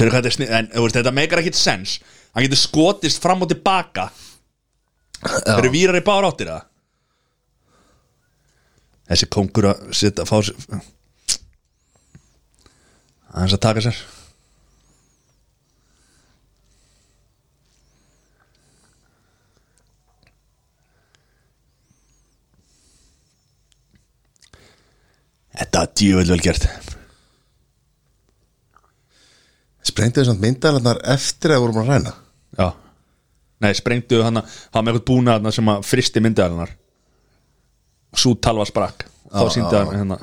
hvað 0.00 0.16
þetta 0.16 0.30
er 0.30 0.34
snið 0.34 0.50
En 0.56 0.68
veist, 0.74 0.96
þetta 0.96 1.12
meikar 1.14 1.42
ekkit 1.42 1.58
sens 1.58 1.98
Hann 2.34 2.44
getur 2.46 2.58
skotist 2.58 3.22
fram 3.22 3.42
og 3.44 3.50
tilbaka 3.52 4.08
Það 5.20 5.58
eru 5.60 5.70
vírar 5.74 5.98
í 6.00 6.04
bára 6.06 6.30
áttir 6.32 6.50
það 6.50 6.66
Þessi 9.10 9.26
kongur 9.34 9.66
að 9.72 9.78
setja 9.98 10.26
fá 10.26 10.36
sér 10.46 10.56
Aðeins 13.30 13.54
að 13.54 13.62
taka 13.62 13.84
sér. 13.84 14.00
Þetta 25.60 25.82
er 25.84 25.92
djúvel 26.00 26.30
vel 26.32 26.40
gert. 26.42 26.66
Sprengdu 29.86 30.22
þessant 30.22 30.42
myndalarnar 30.42 31.00
eftir 31.12 31.54
að 31.54 31.62
vorum 31.64 31.80
að 31.82 31.90
ræna 31.90 32.12
Já. 32.58 32.66
Nei, 33.60 33.72
sprengdu 33.76 34.20
hann 34.24 34.40
að 34.40 34.52
hafa 34.72 34.82
með 34.82 34.92
eitthvað 34.94 35.06
búna 35.10 35.36
þarna 35.36 35.52
sem 35.56 35.70
að 35.72 35.86
fristi 35.88 36.22
myndaðarinnar 36.24 36.74
Sú 38.16 38.34
talva 38.42 38.66
sprakk. 38.66 39.04
Þá 39.30 39.44
síndi 39.54 39.76
hann 39.76 39.92
hérna 39.94 40.18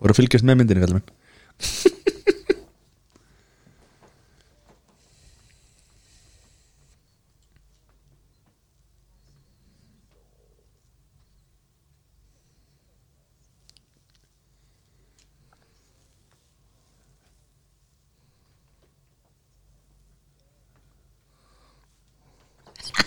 voru 0.00 0.14
að 0.14 0.18
fylgjast 0.18 0.46
með 0.46 0.60
myndinni 0.60 0.84
kallum 0.84 1.00
minn 1.00 2.09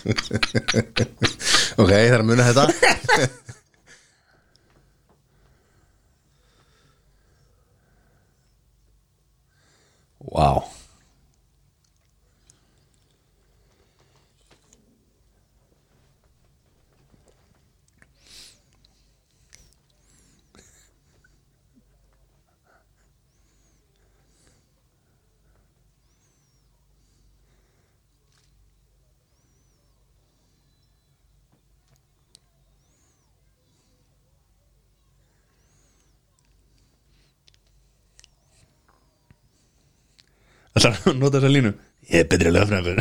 Ok, 1.80 1.90
það 1.90 2.04
er 2.04 2.20
að 2.20 2.28
muna 2.28 2.46
þetta. 2.50 2.64
Vá 10.34 10.83
Það 40.74 40.86
er 40.88 40.96
að 41.06 41.18
nota 41.20 41.38
þessa 41.38 41.52
línu? 41.54 41.70
Ég 42.10 42.24
er 42.24 42.28
betri 42.28 42.50
lögfræðingur. 42.50 42.98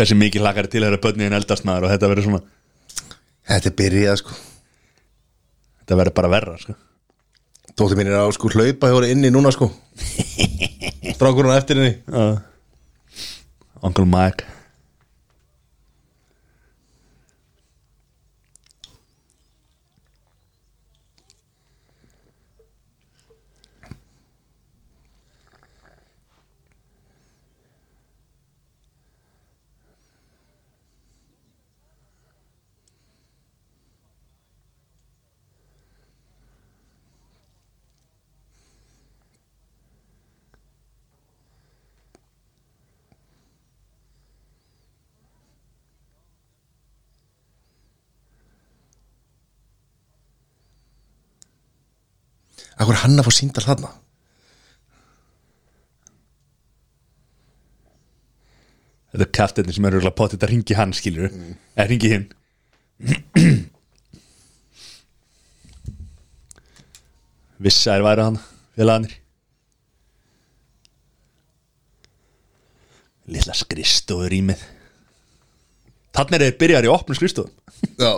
Hversu 0.00 0.16
mikið 0.16 0.40
hlakar 0.40 0.68
til 0.72 0.80
að 0.80 0.86
vera 0.92 1.00
börni 1.04 1.26
en 1.26 1.36
eldast 1.36 1.64
maður 1.68 1.88
og 1.88 1.90
þetta 1.92 2.08
verður 2.08 2.28
svona 2.28 2.44
Þetta 3.50 3.68
er 3.68 3.74
byrjað 3.80 4.20
sko. 4.20 4.36
Þetta 5.80 5.98
verður 5.98 6.16
bara 6.20 6.30
verra 6.36 6.54
sko. 6.60 6.76
Dóttir 7.78 7.98
mín 7.98 8.10
er 8.10 8.20
á 8.20 8.26
sko 8.34 8.50
hlaupa 8.52 8.90
hjá 8.90 9.10
inni 9.10 9.30
núna 9.32 9.52
sko. 9.54 9.70
Strákurinn 11.16 11.56
eftir 11.56 11.80
henni. 11.80 11.94
Uncle 13.82 14.06
Mike 14.06 14.59
Akkur 52.80 52.96
hann 53.02 53.20
að 53.20 53.26
fá 53.28 53.34
síndal 53.36 53.66
þarna? 53.66 53.90
Þetta 59.10 59.26
er 59.26 59.32
kaftinni 59.36 59.74
sem 59.74 59.86
er 59.88 59.96
örgulega 59.98 60.16
potið 60.16 60.46
að 60.46 60.52
ringi 60.54 60.76
hann 60.78 60.94
skilur 60.96 61.28
eða 61.28 61.88
ringi 61.90 62.12
hinn. 62.12 62.28
Vissa 67.60 67.96
er 67.98 68.04
væri 68.06 68.24
hann 68.24 68.38
félagarnir? 68.78 69.16
Lilla 73.30 73.54
skristofur 73.54 74.32
í 74.34 74.40
með 74.42 74.62
Þannig 76.16 76.34
er 76.36 76.44
þeir 76.46 76.56
byrjar 76.62 76.86
í 76.88 76.90
opnum 76.90 77.18
skristofum 77.18 77.52
Já. 78.00 78.14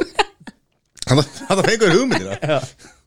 Hann 1.11 1.25
það 1.27 1.65
fengur 1.67 1.97
hugmyndir 1.97 2.39
Já. 2.39 2.61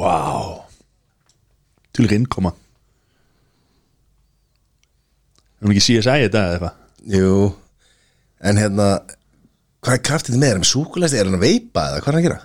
Wow 0.00 0.50
Til 1.96 2.10
innkoma 2.16 2.52
Er 5.60 5.66
hún 5.68 5.74
ekki 5.74 5.82
CSI 5.84 6.00
þetta 6.26 6.44
eða 6.44 6.52
eitthvað? 6.56 6.76
Jú 7.16 7.32
En 8.50 8.60
hérna 8.60 8.86
Hvað 9.80 9.96
er 9.96 10.02
kraftið 10.10 10.36
með? 10.40 10.46
Er 10.50 10.56
hann 10.58 10.62
með 10.64 10.70
súkulæsti? 10.74 11.18
Er 11.20 11.28
hann 11.28 11.38
að 11.38 11.44
veipa 11.46 11.82
eða 11.88 12.00
hvað 12.04 12.08
er 12.08 12.14
hann 12.14 12.20
að 12.20 12.26
gera? 12.28 12.40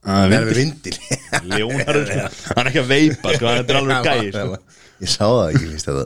Ah, 0.00 0.20
Er 0.24 0.34
hann 0.38 0.46
með 0.48 0.56
vindil? 0.56 0.94
Ljónar 1.52 1.98
sko. 2.08 2.22
Hann 2.56 2.62
er 2.62 2.70
ekki 2.70 2.80
að 2.80 2.88
veipa 2.94 3.34
sko. 3.34 3.50
Þetta 3.58 3.74
er 3.74 3.78
alveg 3.80 4.06
gæi 4.08 4.30
sko. 4.38 4.60
Ég 5.04 5.10
sá 5.12 5.24
það 5.26 5.42
ekki 5.50 5.68
líst 5.74 5.90
þetta 5.90 6.04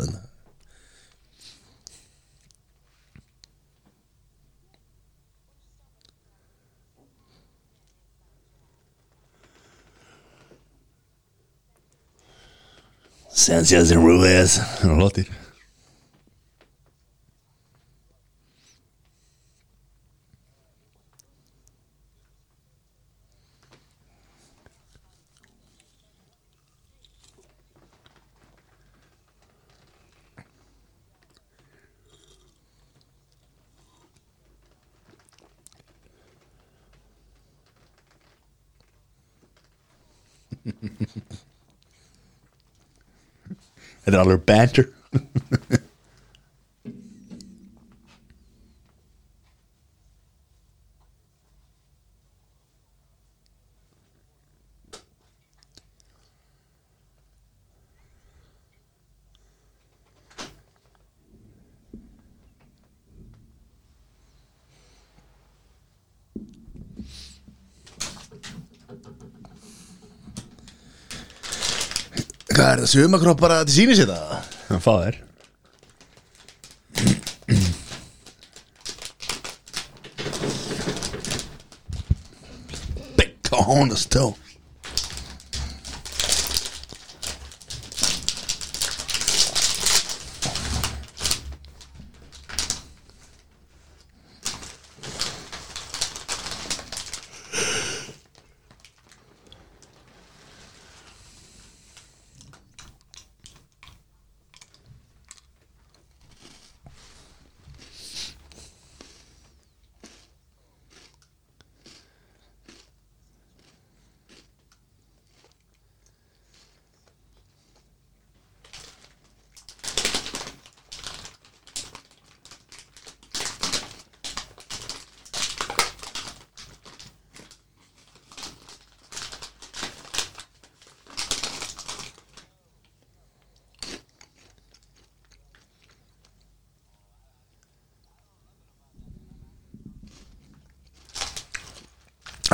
Sanchez 13.37 13.91
and 13.91 14.05
Ruiz. 14.07 14.61
Það 14.79 15.19
er 15.19 15.25
lóttir 44.05 44.13
Þetta 44.13 44.17
er 44.17 44.23
alveg 44.23 44.45
banter 44.45 44.89
Hvað 72.65 72.79
er 72.79 72.81
það? 72.81 72.91
Sumakropp 72.95 73.41
bara 73.45 73.57
til 73.69 73.75
síni 73.75 73.93
sér 73.93 74.09
það? 74.09 74.29
Það 74.71 75.01
þér 75.05 75.17
Big 83.19 83.35
cojones 83.51 84.09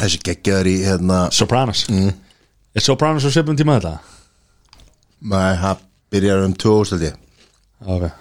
Þessi 0.00 0.22
geggjaður 0.24 0.70
í 0.70 0.76
hérna 0.86 1.20
Sopranos 1.34 1.84
mm. 1.90 2.10
Er 2.76 2.84
Sopranos 2.84 3.26
á 3.26 3.30
svipum 3.32 3.58
tíma 3.58 3.78
þetta? 3.78 3.98
Nei, 5.20 5.52
það 5.60 5.86
byrjar 6.14 6.46
um 6.46 6.56
2000 6.56 6.96
held 6.96 7.08
ég 7.10 7.88
Ok 7.90 8.19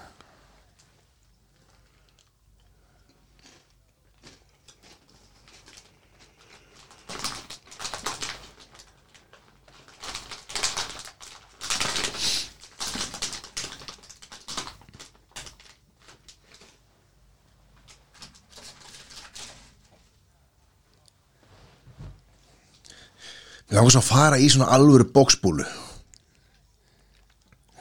langar 23.89 24.04
svo 24.04 24.04
að 24.04 24.19
fara 24.19 24.38
í 24.38 24.49
svona 24.49 24.69
alvöru 24.75 25.08
bóksbúlu 25.10 25.65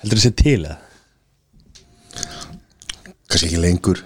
Heldur 0.00 0.20
þessi 0.20 0.30
til 0.38 0.64
eða? 0.64 0.78
Kannski 3.28 3.48
ekki 3.48 3.60
lengur 3.60 4.00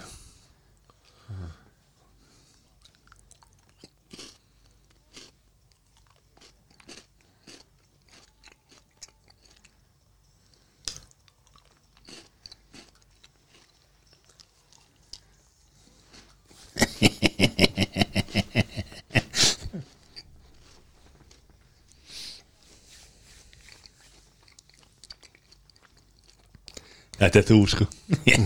Þetta 27.33 27.41
er 27.41 27.47
þú 27.49 27.61
sko 27.73 27.87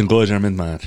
Tónlistin 0.00 0.16
góður 0.16 0.30
sér 0.30 0.40
mynd 0.40 0.56
maður 0.56 0.84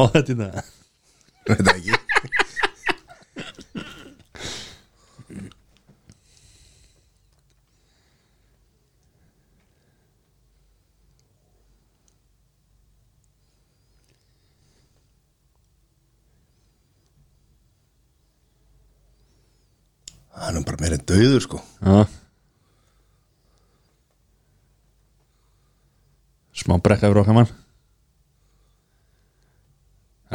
Má 0.00 0.06
þetta 0.08 0.32
í 0.32 0.36
það? 0.38 0.68
Veit 1.44 1.58
það 1.60 1.74
ekki. 1.74 1.96
Hann 20.40 20.56
er 20.56 20.64
bara 20.64 20.80
meira 20.80 20.96
döður 20.96 21.44
sko. 21.44 21.60
Já. 21.84 22.08
Smá 26.56 26.80
brekka 26.80 27.10
yfir 27.10 27.20
okkar 27.20 27.36
mann. 27.42 27.50
Það 27.52 27.59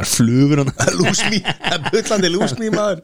flugur 0.06 0.62
hann 0.62 0.72
Lúsmí, 1.00 1.40
það 1.42 1.74
er 1.76 1.88
bullandi 1.90 2.32
lúsmí 2.32 2.70
maður 2.74 3.02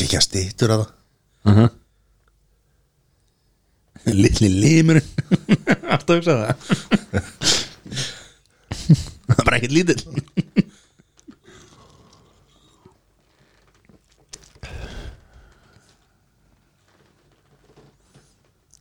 Gekja 0.00 0.20
stýttur 0.24 0.72
að 0.72 0.82
það. 0.86 1.68
Lilli 4.16 4.48
limurinn. 4.48 5.08
Alltaf 5.92 6.16
hugsa 6.16 6.36
það? 6.40 6.54
Það 9.30 9.38
er 9.38 9.44
bara 9.46 9.58
ekkert 9.60 9.74
lítill. 9.76 10.02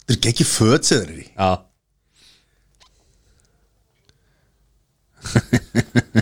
Þetta 0.10 0.16
er 0.16 0.24
gekki 0.26 0.46
föt 0.48 0.88
sem 0.88 1.04
þeir 1.04 1.12
eru 1.12 1.22
í 1.22 1.28
Já 1.36 1.50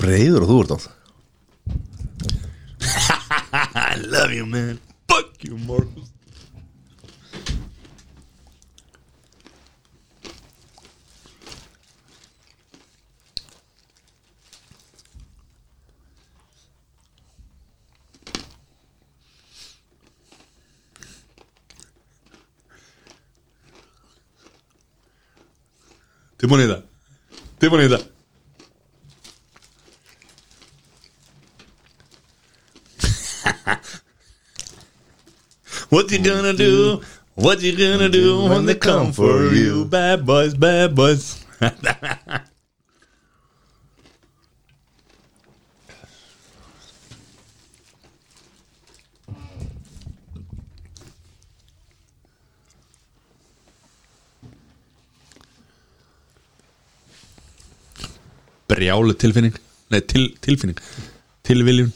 Ég 0.00 0.06
er 0.06 0.08
bara 0.08 0.16
reyður 0.16 0.44
og 0.44 0.48
þú 0.48 0.56
ert 0.62 0.70
átt 0.76 0.88
I 3.76 4.00
love 4.00 4.32
you 4.32 4.46
man. 4.46 4.78
Fuck 5.08 5.44
you 5.44 5.58
Marcus. 5.58 6.08
Tilbúin 26.40 26.64
í 26.64 26.70
það 26.70 26.88
Tilbúin 27.60 27.84
What 36.10 36.18
you 36.18 36.24
gonna 36.24 36.52
do? 36.52 37.02
What 37.36 37.62
you 37.62 37.76
gonna 37.78 38.08
do 38.08 38.42
when 38.48 38.66
they 38.66 38.74
come 38.74 39.12
for 39.12 39.54
you? 39.54 39.84
Bad 39.84 40.26
boys, 40.26 40.54
bad 40.54 40.96
boys. 40.96 41.44
Brjálu 58.66 59.14
tilfinning 59.14 59.54
Nei, 59.90 60.00
til, 60.00 60.34
tilfinning 60.42 60.78
Tilviljun 61.46 61.92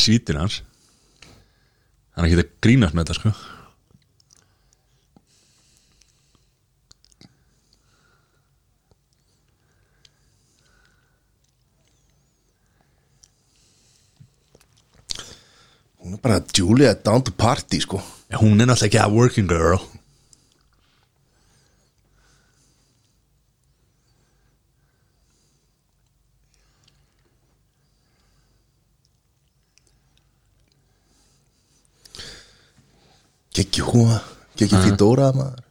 Er 0.00 0.04
svítin 0.04 0.38
hans. 0.40 0.62
Hann 2.16 2.24
er 2.24 2.30
ekki 2.30 2.40
að 2.40 2.52
grínast 2.64 2.94
með 2.96 3.10
þetta 3.10 3.16
sko. 3.18 3.32
Hún 16.00 16.16
er 16.16 16.22
bara 16.24 16.40
Julia 16.48 16.94
down 16.96 17.20
to 17.20 17.36
party 17.36 17.84
sko. 17.84 18.00
Já, 18.32 18.40
Hún 18.40 18.56
er 18.56 18.70
náttúrulega 18.70 18.88
ekki 18.88 19.04
að 19.04 19.18
working 19.20 19.52
girl 19.52 19.84
Dora 35.00 35.32
maar. 35.32 35.69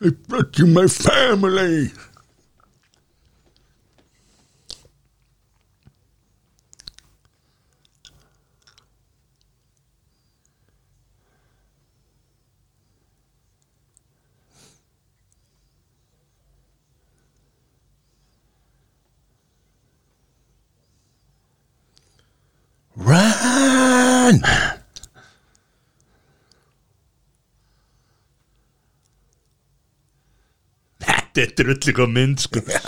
I 0.00 0.10
brought 0.10 0.56
you 0.60 0.66
my 0.66 0.86
family 0.86 1.90
Þetta 31.38 31.62
er 31.62 31.68
drullig 31.68 31.98
og 32.02 32.08
mynd 32.10 32.40
sko. 32.42 32.62
Já. 32.66 32.82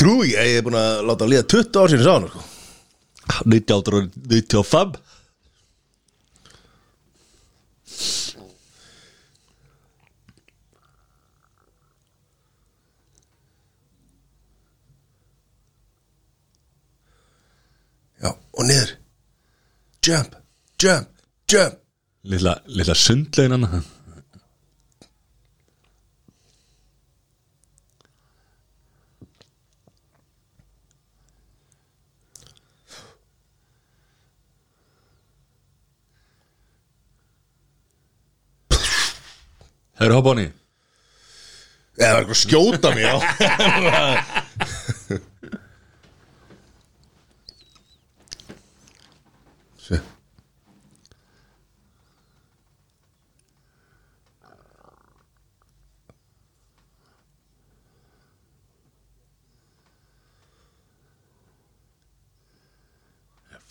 Trú 0.00 0.14
ég 0.24 0.38
að 0.40 0.48
ég 0.48 0.58
er 0.60 0.64
búin 0.64 0.78
að 0.80 1.02
láta 1.10 1.26
að 1.26 1.32
líða 1.34 1.48
20 1.52 1.76
ár 1.76 1.90
sinni 1.92 2.06
sá 2.06 2.12
hann 2.14 2.28
sko. 2.30 2.40
1995 3.44 4.96
Já, 18.20 18.32
og 18.32 18.66
niður. 18.68 18.96
Jump, 20.04 20.34
jump, 20.82 21.08
jump. 21.52 21.76
Lilla, 22.24 22.56
lilla 22.68 22.94
sundlegin 22.96 23.68
hann 23.68 23.84
Hefur 40.00 40.14
hopp 40.16 40.28
á 40.30 40.32
henni? 40.32 40.46
Eða 42.00 42.12
var 42.14 42.22
eitthvað 42.22 42.38
skjóta 42.40 42.88
mig 42.96 43.04
á 43.04 43.20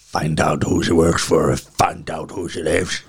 Find 0.09 0.39
out 0.41 0.63
who 0.63 0.83
she 0.83 0.93
works 0.93 1.23
for 1.23 1.55
Find 1.55 2.09
out 2.09 2.31
who 2.31 2.49
she 2.49 2.61
lives 2.61 3.03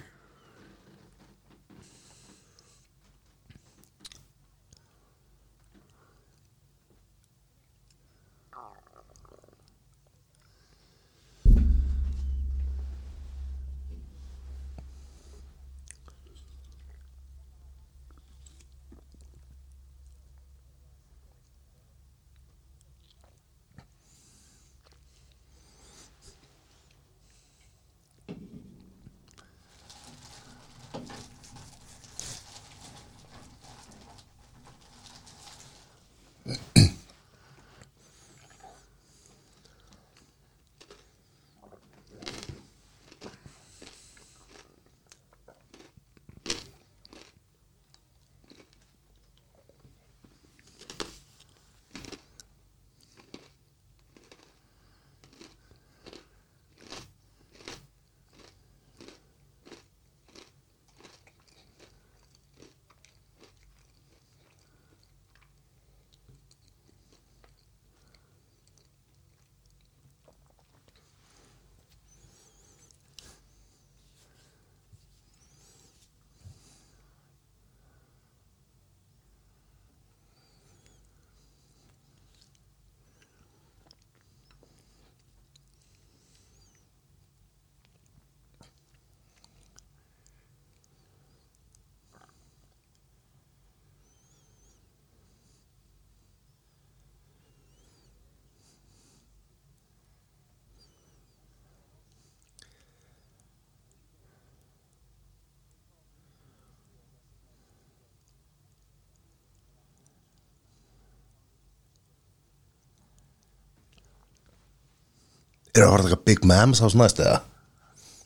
Er 115.71 115.85
það 115.85 115.95
að 115.95 116.07
taka 116.09 116.21
Big 116.27 116.45
Mams 116.51 116.83
á 116.83 116.87
næst 116.99 117.23
eða? 117.23 117.41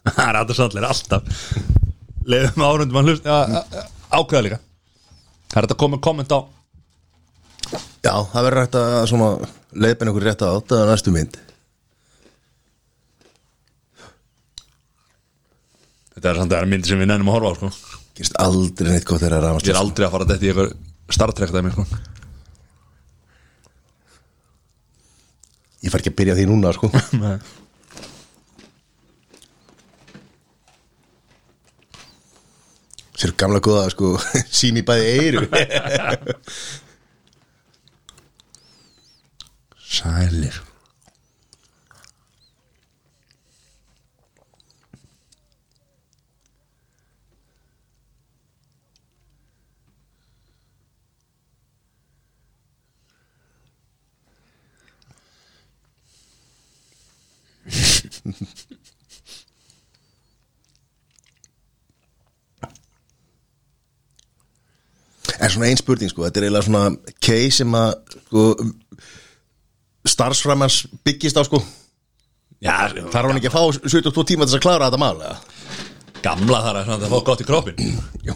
Það 0.14 0.26
er 0.26 0.38
aðeins 0.40 0.62
allir 0.64 0.86
alltaf 0.88 1.44
Leðum 2.24 2.64
árundum 2.64 3.00
að 3.00 3.10
hlusta 3.10 3.38
Ákveða 4.14 4.44
líka 4.46 4.60
Það 5.52 5.58
er 5.60 5.66
þetta 5.66 5.80
komið 5.84 6.04
komment 6.04 6.34
á 6.34 6.40
Já, 8.04 8.14
það 8.28 8.44
verður 8.44 8.58
rætt 8.60 8.76
að 8.76 8.94
svona 9.08 9.28
leipin 9.84 10.10
ykkur 10.10 10.26
rétt 10.28 10.42
að 10.44 10.74
næstu 10.90 11.12
mynd 11.14 11.38
Þetta 16.14 16.30
er 16.30 16.40
samt 16.40 16.52
að 16.52 16.56
það 16.56 16.62
er 16.62 16.70
myndi 16.72 16.90
sem 16.90 17.00
við 17.00 17.08
nefnum 17.10 17.30
að 17.32 17.34
horfa 17.38 17.50
á 17.50 17.54
sko. 17.58 18.00
Aldrei 18.44 18.90
neitt 18.92 19.06
gott 19.08 19.22
þegar 19.24 19.38
að 19.40 19.46
ramast 19.48 19.66
Ég 19.66 19.74
er 19.74 19.80
aldrei 19.80 20.04
að 20.06 20.12
fara 20.14 20.26
þetta 20.28 20.46
í 20.46 20.50
eitthvað 20.52 21.16
Star 21.16 21.32
Trek 21.36 21.54
dæmi 21.54 21.72
sko. 21.74 21.86
Ég 25.84 25.92
fær 25.92 26.00
ekki 26.00 26.12
að 26.14 26.18
byrja 26.22 26.34
því 26.38 26.44
núna 26.48 26.72
sko. 26.72 26.88
Sér 33.24 33.32
gamla 33.40 33.60
góða 33.64 33.90
sko 33.92 34.16
sín 34.58 34.76
í 34.80 34.82
bæði 34.84 35.06
eyru. 35.20 35.42
Sælir 39.94 40.56
En 65.40 65.50
svona 65.50 65.66
ein 65.66 65.78
spurning 65.80 66.10
sko 66.12 66.24
Þetta 66.26 66.40
er 66.40 66.46
eiginlega 66.46 66.66
svona 66.68 67.16
case 67.18 67.56
sem 67.58 67.74
að 67.78 67.90
sko, 68.20 68.44
starfsframans 70.14 70.84
byggist 71.06 71.40
á 71.40 71.42
sko 71.46 71.60
Já, 72.64 72.88
Þarf 73.12 73.28
hann 73.28 73.40
ekki 73.40 73.50
að 73.50 73.56
fá 73.56 73.62
72 73.82 74.24
tíma 74.30 74.46
til 74.46 74.54
þess 74.54 74.60
að 74.60 74.64
klára 74.64 74.88
þetta 74.88 75.00
mál 75.02 75.18
eða? 75.18 75.36
Gamla 76.24 76.58
þar 76.64 76.78
að 76.80 76.90
það 76.90 77.06
fá 77.12 77.18
gott 77.28 77.42
í 77.42 77.46
kroppin 77.48 77.76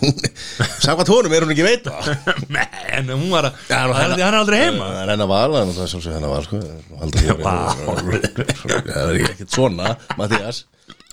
Samkvæmt 0.84 1.10
honum 1.12 1.34
er 1.38 1.44
hún 1.46 1.52
ekki 1.54 1.64
veita 1.66 1.94
Nei, 2.56 2.66
en 2.98 3.08
hún 3.14 3.28
var 3.32 3.48
að 3.50 3.60
hann 3.72 4.14
er 4.20 4.36
aldrei 4.40 4.58
heima. 4.66 4.88
Það 4.92 5.02
er 5.04 5.12
hennar 5.14 5.30
val, 5.30 5.52
það 5.56 5.70
er 5.86 5.92
sjálfsög 5.92 6.46
sko. 6.48 6.60
Aldrei 7.02 7.22
verið- 7.28 8.26
Það 8.92 9.04
er 9.04 9.20
ekkert 9.30 9.54
svona, 9.56 9.94
Mattias 10.20 10.64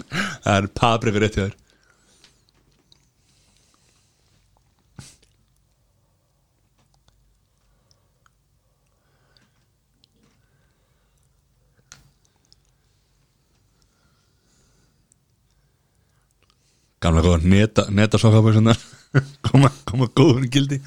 Það 0.05 0.55
er 0.57 0.67
paprikur 0.82 1.23
rétt 1.23 1.38
hjá 1.39 1.45
þér 1.47 1.55
Gamla 17.05 17.21
góða 17.21 17.41
neta, 17.45 17.85
neta 17.93 18.17
sokkaböksunar 18.21 18.79
koma, 19.45 19.69
koma 19.85 20.07
góður 20.17 20.47
í 20.47 20.51
gildi. 20.53 20.79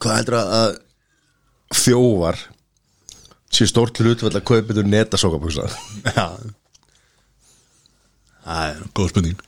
Hvað 0.00 0.16
heldur 0.16 0.38
að 0.40 0.72
þjóvar 1.80 2.40
sé 3.50 3.66
stórt 3.70 3.98
hlutvöld 4.02 4.38
að 4.38 4.46
kaupa 4.46 4.74
þú 4.76 4.84
neta 4.86 5.18
sokapuksa 5.20 5.68
Já. 6.10 6.26
Það 8.40 8.66
er 8.66 8.82
góð 8.96 9.10
spurning. 9.12 9.46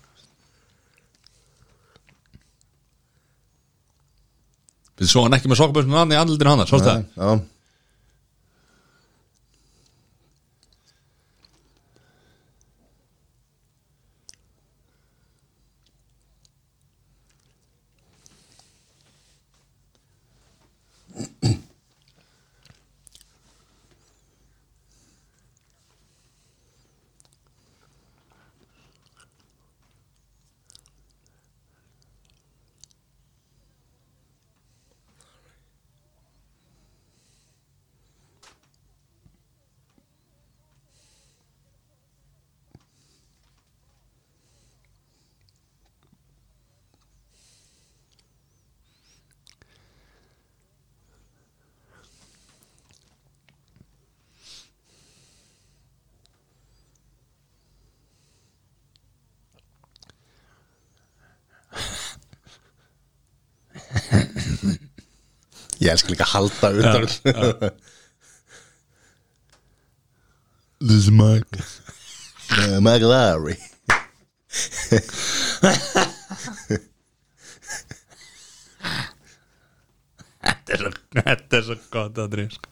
Við 5.00 5.10
svo 5.10 5.24
hann 5.24 5.34
ekki 5.34 5.50
með 5.50 5.58
sokkaböksunar 5.62 6.04
hann 6.04 6.14
í 6.14 6.18
andlutinu 6.20 6.52
hann 6.52 6.68
Sástu 6.68 6.86
það? 6.86 7.06
Já, 7.16 7.30
Ég 65.82 65.88
elskar 65.92 66.14
líka 66.14 66.26
að 66.28 66.34
halda 66.36 66.68
utan 66.78 67.06
This 70.82 70.98
is 71.04 71.10
Mike 71.14 71.58
uh, 72.58 72.80
er 80.72 80.82
svo, 80.82 80.92
þetta 81.16 81.58
er 81.58 81.64
svo 81.66 81.76
gott 81.92 82.18
að 82.18 82.30
drýja 82.36 82.71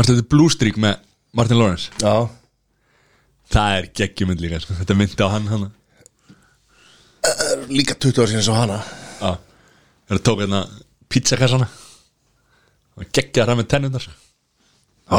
Martin, 0.00 0.16
þetta 0.16 0.24
er 0.24 0.30
Blue 0.32 0.52
Streak 0.52 0.78
með 0.80 1.02
Martin 1.36 1.60
Lawrence. 1.60 1.92
Já, 2.00 2.14
Það 3.50 3.76
er 3.76 3.86
geggjumund 3.98 4.40
líka 4.40 4.60
sko. 4.62 4.76
Þetta 4.78 4.94
myndi 4.96 5.26
á 5.26 5.28
hann 5.34 5.48
hann 5.50 5.68
líka 7.68 7.96
20 7.98 8.22
ára 8.22 8.30
síðan 8.30 8.46
svo 8.46 8.54
hana. 8.56 8.76
Já. 9.20 9.32
Það 10.10 10.22
tók 10.26 10.42
hérna 10.42 10.60
pizzakassana 11.10 11.66
og 12.98 13.10
geggjaði 13.10 13.50
það 13.50 13.58
með 13.60 13.68
tennundar 13.70 14.06
Ó, 15.10 15.18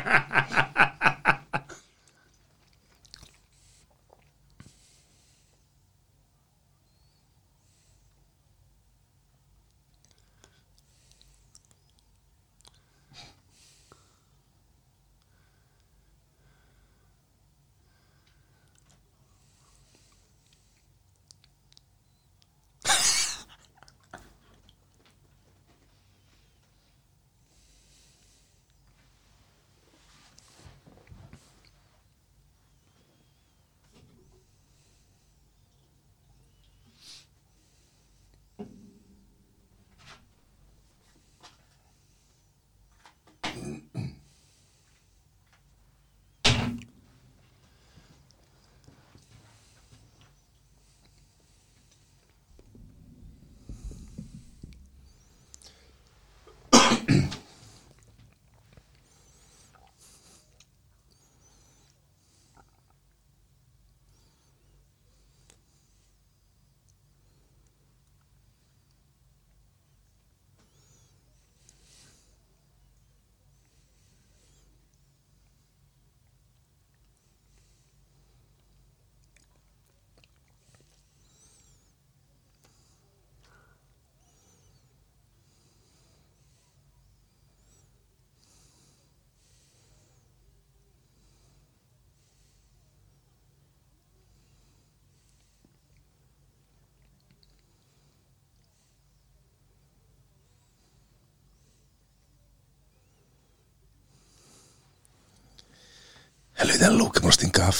Það 106.61 106.93
lóka 106.93 107.21
mér 107.23 107.31
að 107.31 107.37
stinga 107.39 107.63
af. 107.71 107.79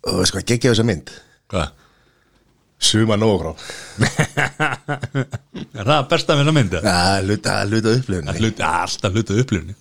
Og 0.00 0.16
veist 0.20 0.32
hvað, 0.32 0.46
geggja 0.48 0.72
þessa 0.72 0.86
mynd? 0.88 1.12
Hvað? 1.50 1.76
Suma 2.80 3.18
nógrá 3.20 3.52
Er 5.76 5.84
það 5.84 6.06
besta 6.08 6.36
við 6.38 6.48
það 6.48 6.56
myndi? 6.56 6.80
Það 6.80 7.10
er 7.18 7.26
hluta, 7.28 7.52
það 7.52 7.60
er 7.60 7.68
hluta 7.74 7.92
upplifun 7.98 8.32
Hluti, 8.38 8.64
alltaf 8.64 9.18
hluti 9.18 9.40
upplifni 9.42 9.76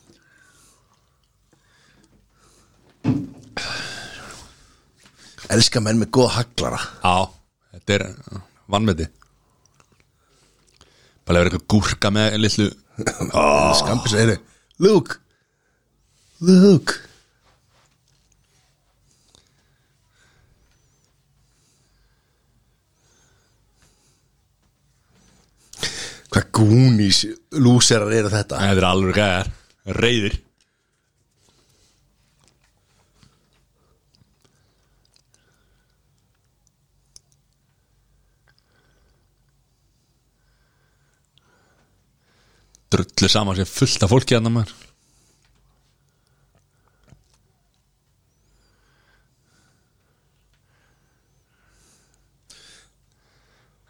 Elska 5.49 5.81
menn 5.81 5.97
með 5.97 6.11
góða 6.13 6.33
haglara. 6.35 6.79
Já, 7.01 7.15
þetta 7.73 7.95
er 7.95 8.03
vannmeti 8.69 9.09
Bara 11.27 11.43
verið 11.43 11.59
eitthvað 11.59 11.67
gúrka 11.73 12.11
með 12.13 12.39
litlu 12.41 12.69
oh. 13.33 13.73
Skampis 13.77 14.15
er 14.17 14.35
Luke! 14.79 15.19
Luke! 16.39 17.05
Hvað 26.29 26.51
gúnís 26.53 27.23
lúserar 27.57 28.13
eru 28.13 28.29
þetta? 28.29 28.61
Þetta 28.61 28.77
er 28.77 28.87
alveg 28.89 29.17
gæðar 29.17 29.49
Reyðir 29.99 30.37
Drullu 42.89 43.29
saman 43.29 43.57
sér 43.59 43.69
fullt 43.69 44.03
af 44.05 44.09
fólki 44.13 44.35
hann 44.37 44.49
maður. 44.53 44.73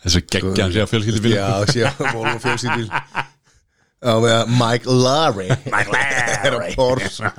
Þessu 0.04 0.22
geggja 0.32 0.64
hann 0.66 0.74
sé 0.76 0.82
að 0.84 0.91
fjölskyldi 0.93 1.32
Já, 1.34 1.47
sé 1.68 1.82
að 1.89 1.97
Volvo 2.16 2.38
fjölsýtil 2.43 2.86
Já, 2.89 4.14
með 4.24 4.32
að 4.32 4.52
Mike 4.56 4.93
Larry. 4.95 5.47
Mike 5.68 5.91
Larry. 5.95 6.38
Er 6.47 6.56
á 6.56 6.60
Porsche. 6.80 7.32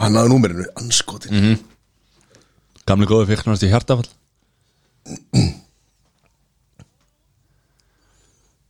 Hann 0.00 0.18
hafði 0.18 0.32
númerinu, 0.32 0.64
anskotin 0.82 1.36
Mhm. 1.36 1.54
Gamli 2.86 3.06
góði 3.10 3.28
fikk 3.32 3.44
náttúrulega 3.46 3.66
í 3.68 3.72
hjartafall 3.74 4.10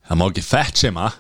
Það 0.07 0.19
má 0.21 0.27
ekki 0.31 0.45
fett 0.47 0.79
sem 0.79 0.99
að 1.03 1.17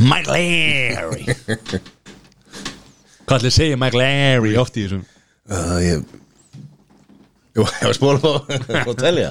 Mike 0.00 0.28
Larry. 0.28 1.24
Hvað 3.24 3.36
ætli 3.36 3.50
að 3.50 3.54
segja 3.54 3.76
Mike 3.80 3.96
Larry 4.00 4.56
oft 4.60 4.76
í 4.76 4.84
þessum? 4.86 5.04
Uh, 5.50 5.76
Ég 5.84 6.02
Jú, 7.56 7.64
ég 7.66 7.86
var 7.88 7.96
spóla 7.96 8.18
á 8.22 8.86
að 8.86 8.98
telja 9.00 9.30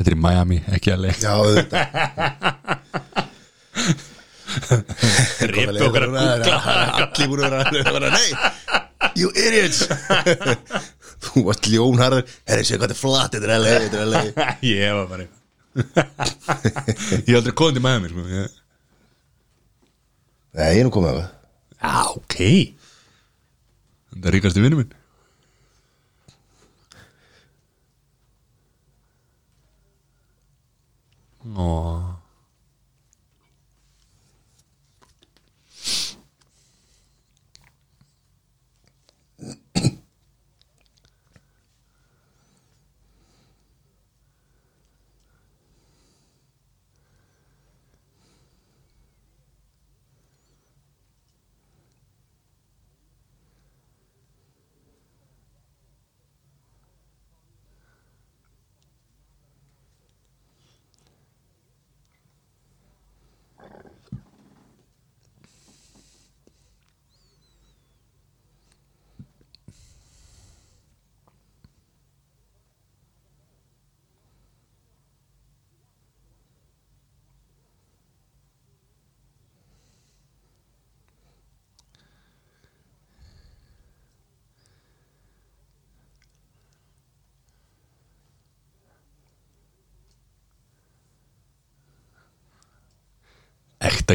Þetta 0.00 0.08
er 0.08 0.14
í 0.16 0.24
Miami, 0.24 0.56
ekki 0.72 0.88
að 0.94 1.02
leik 1.04 1.18
Já, 1.20 1.32
auðvitað. 1.36 1.76
Ripi 5.50 5.82
okkar 5.84 6.04
að 6.08 6.14
googla 6.16 6.56
Allir 6.96 7.28
búin 7.28 7.44
að 7.44 7.52
vera 7.98 8.08
Nei, 8.14 8.30
you 9.20 9.28
idiots. 9.36 9.80
Þú 11.26 11.42
varst 11.50 11.68
ljónharður. 11.68 12.24
Herri, 12.48 12.64
séu 12.64 12.80
hvað 12.80 12.86
þetta 12.86 12.96
er 12.96 13.02
flatt, 13.02 13.32
þetta 13.36 13.44
er 13.44 13.52
LA 13.60 13.74
Þetta 13.84 13.98
er 14.00 14.08
LA 14.08 14.24
Ég 14.70 14.88
var 14.96 15.04
bara 15.10 15.24
Ég 17.28 17.34
aldrei 17.36 17.52
komið 17.60 17.74
til 17.76 17.84
Miami 17.84 18.08
sko. 18.14 18.24
ég... 18.32 18.48
Nei, 20.56 20.70
ég 20.70 20.80
er 20.80 20.86
nú 20.88 20.94
komið 20.96 21.12
að 21.12 21.20
það 21.20 21.28
Já, 21.76 21.92
ok. 22.16 22.38
Þetta 24.14 24.24
er 24.32 24.36
ríkasti 24.38 24.64
vinnu 24.64 24.80
minn 24.80 24.96
Ó 31.54 32.19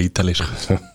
tijdelijk 0.01 0.43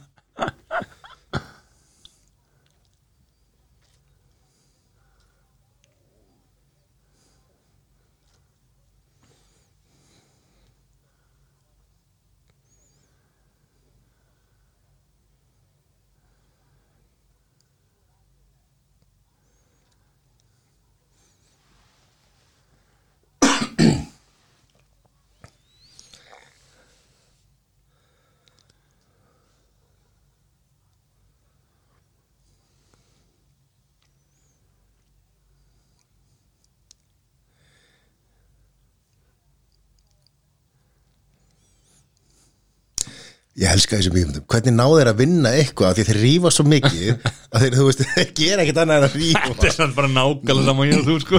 Ég 43.59 43.67
elska 43.67 43.97
þessu 43.99 44.13
mjög 44.15 44.37
Hvernig 44.47 44.75
ná 44.77 44.85
þeir 44.87 45.09
að 45.11 45.17
vinna 45.19 45.49
eitthvað 45.59 45.89
af 45.89 45.97
Því 45.97 46.05
þeir 46.07 46.19
rífa 46.23 46.51
svo 46.55 46.63
mikið 46.71 47.09
að 47.51 47.65
þeir, 47.65 47.75
þú 47.75 47.87
veist, 47.89 48.03
þeir 48.15 48.29
gera 48.39 48.63
ekkert 48.63 48.81
annað 48.85 48.97
en 48.97 49.07
að 49.07 49.15
Þetta 49.17 49.25
rífa 49.25 49.67
er 49.67 49.75
sann 49.75 49.95
bara 49.97 50.11
nákvæmlega 50.15 50.67
saman 50.69 50.87
ég 50.87 51.01
og 51.01 51.05
þú 51.09 51.15
sko. 51.25 51.37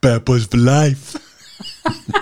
Bad 0.00 0.24
boys 0.24 0.46
for 0.48 0.60
life 0.60 1.16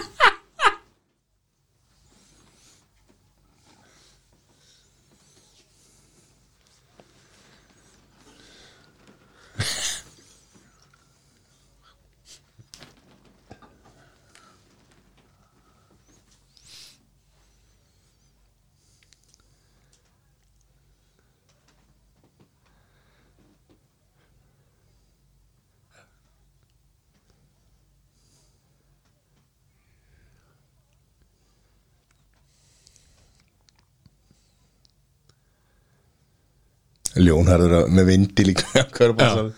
Ljónharður 37.18 37.88
með 37.94 38.10
vindi 38.12 38.46
líka 38.50 38.84
Hvað 38.94 39.24
Já. 39.24 39.48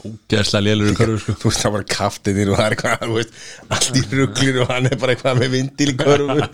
Ógæslega 0.00 0.62
lélur 0.64 0.92
í 0.92 0.96
körfu 0.96 1.18
sko. 1.20 1.34
Þú 1.42 1.50
veist, 1.50 1.62
það 1.64 1.74
var 1.74 1.82
kaftinir 1.94 2.50
og 2.52 2.56
það 2.60 2.66
er 2.66 2.76
eitthvað 2.76 3.02
þú 3.02 3.16
veist, 3.18 3.34
Allt 3.76 3.98
í 4.00 4.04
ruglinu 4.16 4.62
og 4.64 4.70
hann 4.72 4.88
er 4.88 5.00
bara 5.02 5.16
eitthvað 5.16 5.42
með 5.42 5.52
vindi 5.56 5.88
líka 5.90 6.06
Ógæslega 6.16 6.46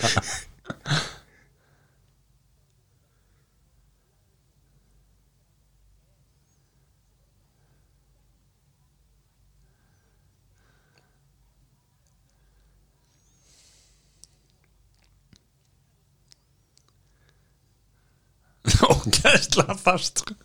fast 19.87 20.24
sko. 20.24 20.37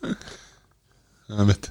Það 1.28 1.44
er 1.44 1.48
mitt 1.52 1.70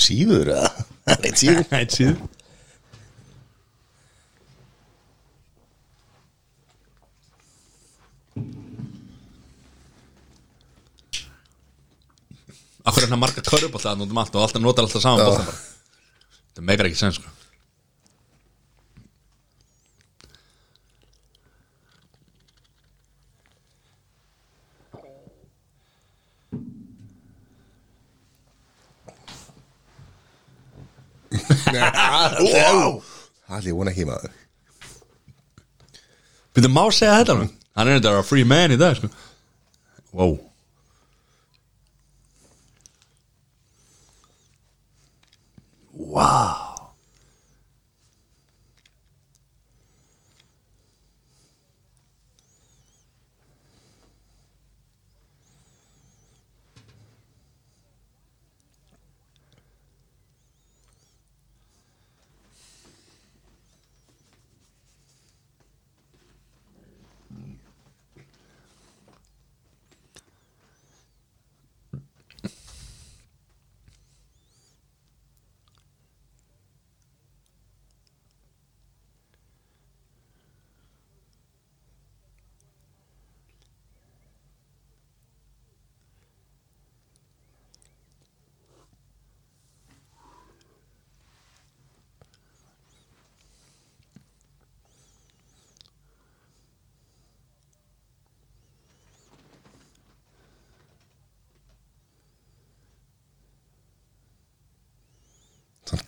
Síður 0.00 0.52
eða? 0.56 0.86
Eitt 1.14 1.40
síður 1.40 1.64
Eitt 1.76 1.96
síður 1.96 2.20
Akkur 12.80 13.02
er 13.02 13.06
hérna 13.06 13.18
marga 13.20 13.42
körubólta 13.44 13.92
að 13.92 14.00
notum 14.00 14.18
allt 14.22 14.36
og 14.38 14.46
alltaf 14.46 14.62
notar 14.64 14.86
alltaf 14.86 15.02
saman 15.04 15.20
Já. 15.20 15.26
bólta 15.28 15.44
bara 15.50 15.58
Það 16.56 16.66
meikar 16.70 16.88
ekki 16.88 17.00
sen 17.00 17.14
sko 17.16 17.29
ég 33.70 33.78
vona 33.78 33.94
ekki 33.94 34.06
maður 34.08 34.36
Býttu 36.54 36.70
má 36.74 36.84
segja 36.90 37.18
þetta 37.22 37.38
nú 37.40 37.48
Hann 37.78 37.88
er 37.88 38.00
þetta 38.00 38.16
að 38.18 38.28
free 38.28 38.46
man 38.48 38.74
í 38.74 38.78
dag 38.80 38.98
sko 38.98 39.10
Wow 40.10 40.38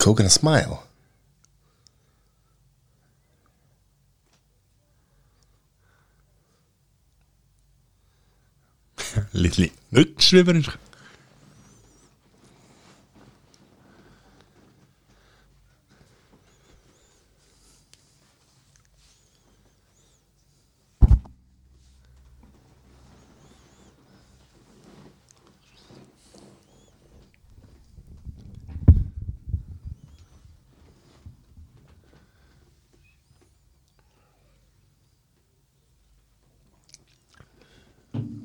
Coconut 0.02 0.32
smile. 0.32 0.76
Lilli, 9.42 9.70
nu 9.94 10.04
svipurinn 10.18 10.64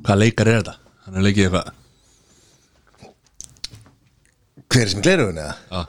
Hvað 0.07 0.19
leikar 0.21 0.47
er 0.47 0.61
þetta? 0.61 0.73
Hann 1.05 1.17
er 1.19 1.25
leikið 1.25 1.45
eitthvað 1.47 1.67
Hver 4.67 4.83
er 4.85 4.91
sem 4.93 5.03
gleru 5.03 5.25
henni 5.29 5.43
eða? 5.43 5.55
Já, 5.71 5.81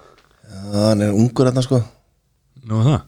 hann 0.75 1.05
er 1.07 1.15
ungur 1.15 1.47
þarna 1.51 1.63
sko 1.67 1.79
nú 2.69 2.81
það 2.87 3.01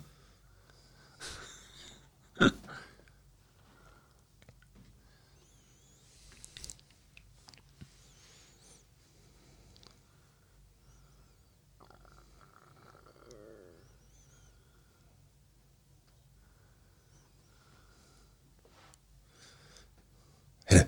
Heyrðu, 20.71 20.87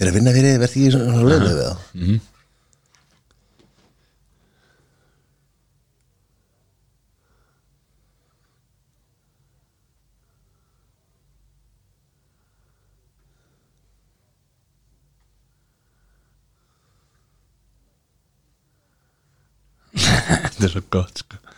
Þeir 0.00 0.08
að 0.08 0.14
vinna 0.16 0.32
fyrir 0.32 0.54
þið 0.54 0.62
verði 0.62 0.80
ekki 0.80 0.92
svona 0.94 1.24
lögðu 1.28 1.48
við 1.52 1.58
það 1.60 1.76
Þetta 20.00 20.64
er 20.64 20.72
svo 20.72 20.82
gott 20.96 21.20
sko 21.20 21.49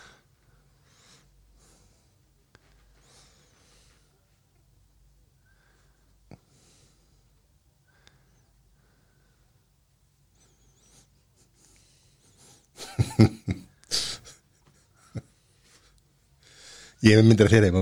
Ég 17.03 17.17
hef 17.19 17.25
myndir 17.27 17.49
að 17.49 17.51
þeirra 17.51 17.67
heim 17.67 17.75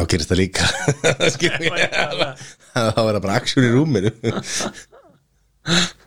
á 0.00 0.04
mér 0.04 0.08
McLary 0.08 0.08
gerist 0.10 0.30
það 0.32 0.40
líka? 0.40 0.64
Það 2.70 3.00
var 3.04 3.20
bara 3.20 3.38
aksjón 3.40 3.66
í 3.66 3.70
rúminu 3.74 4.10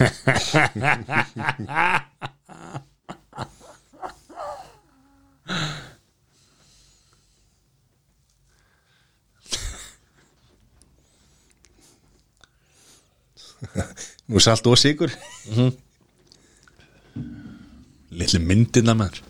Nú 0.00 0.06
er 14.38 14.40
salt 14.40 14.64
og 14.70 14.78
sigur 14.80 15.12
Lilli 18.10 18.40
myndina 18.40 18.96
maður. 18.96 19.20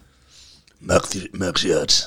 Mögsjöts 0.87 2.07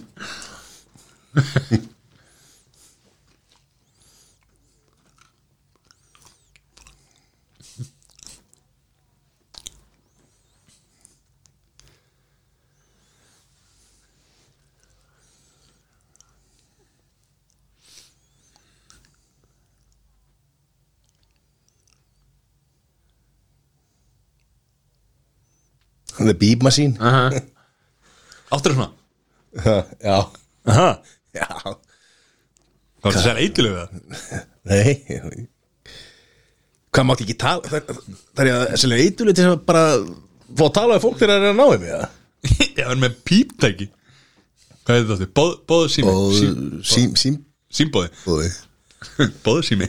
The 26.31 26.37
beep 26.39 26.63
machine 26.63 26.95
Áttur 28.51 28.75
svona? 28.75 28.91
Já. 30.01 30.17
Aha. 30.71 30.89
Já. 31.35 31.47
Hvað 33.01 33.07
er 33.07 33.15
það 33.15 33.17
að 33.17 33.23
segja 33.25 33.37
eitthvað 33.41 33.77
það? 33.77 33.89
Nei. 34.71 35.45
Hvað 36.91 37.07
mátti 37.07 37.25
ekki 37.25 37.37
tala 37.39 37.71
Það 37.71 37.93
það 38.35 38.43
er 38.45 38.51
að 38.57 38.75
selja 38.81 38.99
eitthuleg 39.05 39.37
til 39.37 39.47
að 39.47 39.61
bara 39.67 39.85
fá 40.51 40.65
að 40.67 40.73
tala 40.75 40.97
við 40.97 41.05
fólk 41.05 41.21
þegar 41.21 41.33
það 41.33 41.47
er 41.47 41.53
að 41.53 41.59
mig 41.81 41.93
það 41.93 42.09
Já, 42.81 42.85
en 42.89 43.01
með 43.03 43.17
píptæki. 43.27 43.87
Hvað 44.81 44.97
er 44.97 45.07
þetta? 45.11 45.27
Bóð, 45.37 45.51
bóðu 45.69 45.89
sími 45.93 46.11
og 46.11 46.31
Sím, 46.35 46.81
sím 46.83 47.15
sím 47.19 47.35
Símbóði 47.71 48.09
bóði 48.25 48.49
Bóðu 49.45 49.65
sími 49.67 49.87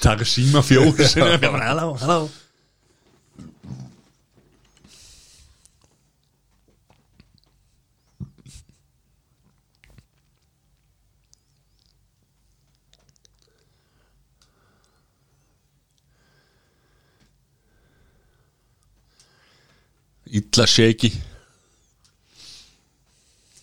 Taka 0.00 0.24
síma 0.24 0.62
fjóri 0.62 1.04
sinni. 1.06 1.38
Halló, 1.46 2.30
illa 20.56 20.66
shaky. 20.68 21.10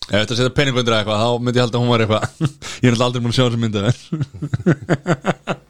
Ef 0.04 0.12
þetta 0.12 0.36
setja 0.36 0.52
pening 0.54 0.76
undir 0.76 0.94
eitthvað 0.98 1.22
þá 1.22 1.28
myndi 1.40 1.58
ég 1.58 1.64
halda 1.64 1.78
að 1.78 1.82
hún 1.82 1.92
var 1.94 2.02
eitthvað. 2.04 2.24
Ég 2.84 2.88
er 2.90 2.92
náttúrulega 2.92 3.06
aldrei 3.08 3.22
múin 3.24 3.32
að 3.32 3.38
sjá 3.38 3.44
þessa 3.48 3.62
mynda 3.62 3.80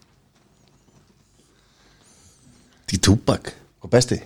Því 2.91 2.97
Tupac 3.07 3.43
og 3.81 3.89
besti. 3.95 4.19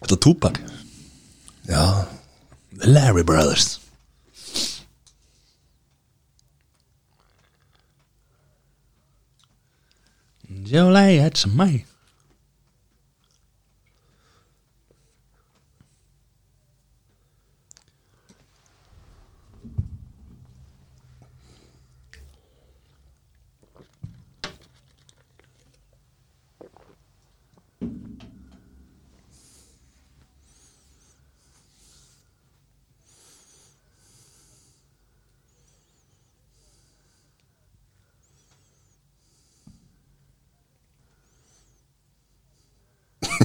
Þetta 0.00 0.14
er 0.16 0.22
Tupac? 0.26 0.54
Já, 1.68 1.84
The 2.80 2.88
Larry 2.90 3.24
Brothers. 3.28 3.68
Jolai 10.72 11.20
had 11.20 11.36
some 11.36 11.54
money 11.54 11.84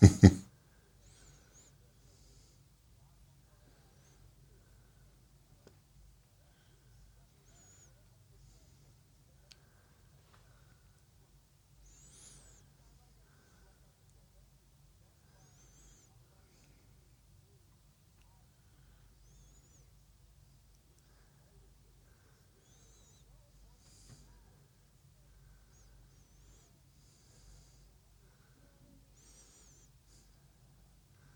He 0.00 0.08
he. 0.22 0.45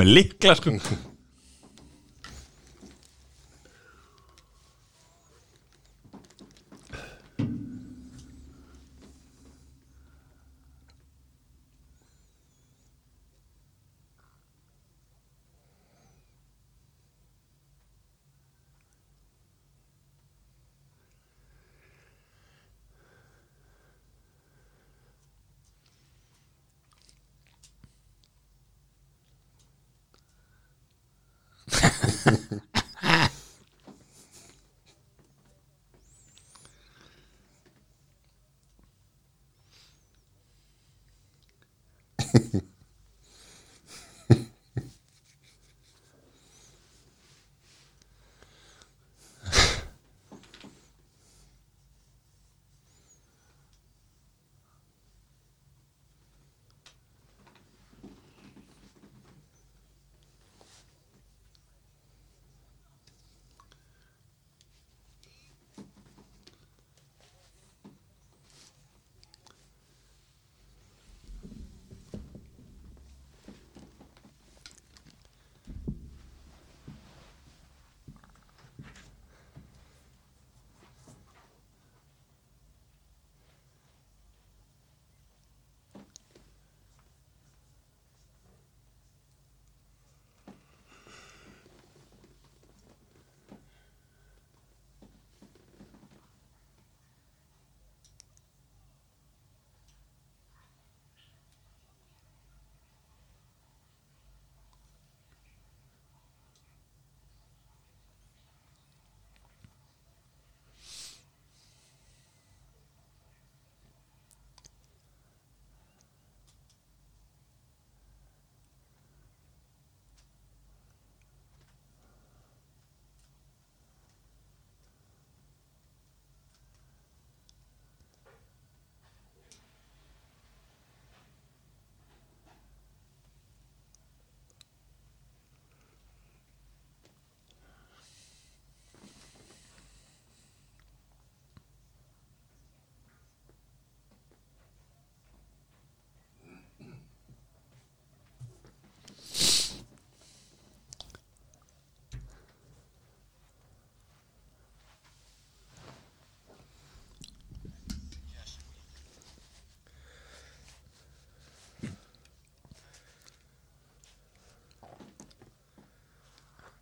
með 0.00 0.12
likla 0.16 0.56
sko 0.56 0.72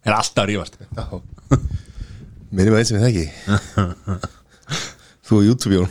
Er 0.09 0.17
alltaf 0.17 0.47
rífast. 0.49 0.79
Minnum 2.49 2.75
að 2.75 2.81
eins 2.81 2.91
sem 2.91 2.97
við 2.97 3.09
þekki. 3.09 4.29
Þú 5.29 5.37
og 5.37 5.45
YouTube 5.45 5.77
Jón. 5.77 5.91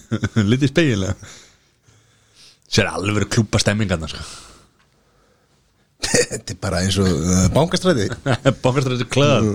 Lítið 0.50 0.70
spegilega. 0.70 1.32
Sér 2.68 2.88
alveg 2.88 3.18
verið 3.18 3.32
klúpa 3.34 3.60
stemmingarna 3.60 4.08
sko. 4.08 4.24
Þetta 6.08 6.54
er 6.54 6.58
bara 6.62 6.80
eins 6.84 6.96
og 7.02 7.08
uh, 7.10 7.48
bankastræði 7.52 8.06
Bankastur 8.62 8.94
þessi 8.94 9.06
klöð 9.10 9.48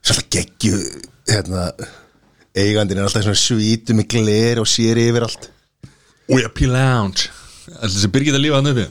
Svolítið 0.00 0.30
geggju 0.32 0.80
hérna, 1.28 1.68
eigandinn 2.56 3.02
er 3.02 3.06
alltaf 3.06 3.26
svona 3.26 3.38
svítu 3.38 3.94
með 3.94 4.08
gler 4.16 4.62
og 4.64 4.66
sér 4.68 4.98
yfir 5.00 5.28
allt. 5.28 5.48
VIP 6.26 6.64
Lounge. 6.66 7.30
Alltaf 7.76 7.94
þessi 7.94 8.12
byrgið 8.16 8.40
að 8.40 8.44
lífa 8.48 8.60
hann 8.60 8.72
uppi 8.72 8.88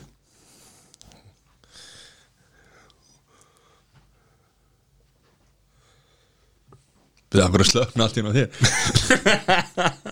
Byrða 7.34 7.50
okkur 7.50 7.64
að 7.64 7.70
slöfna 7.72 8.06
allt 8.06 8.18
í 8.18 8.22
hérna 8.22 9.90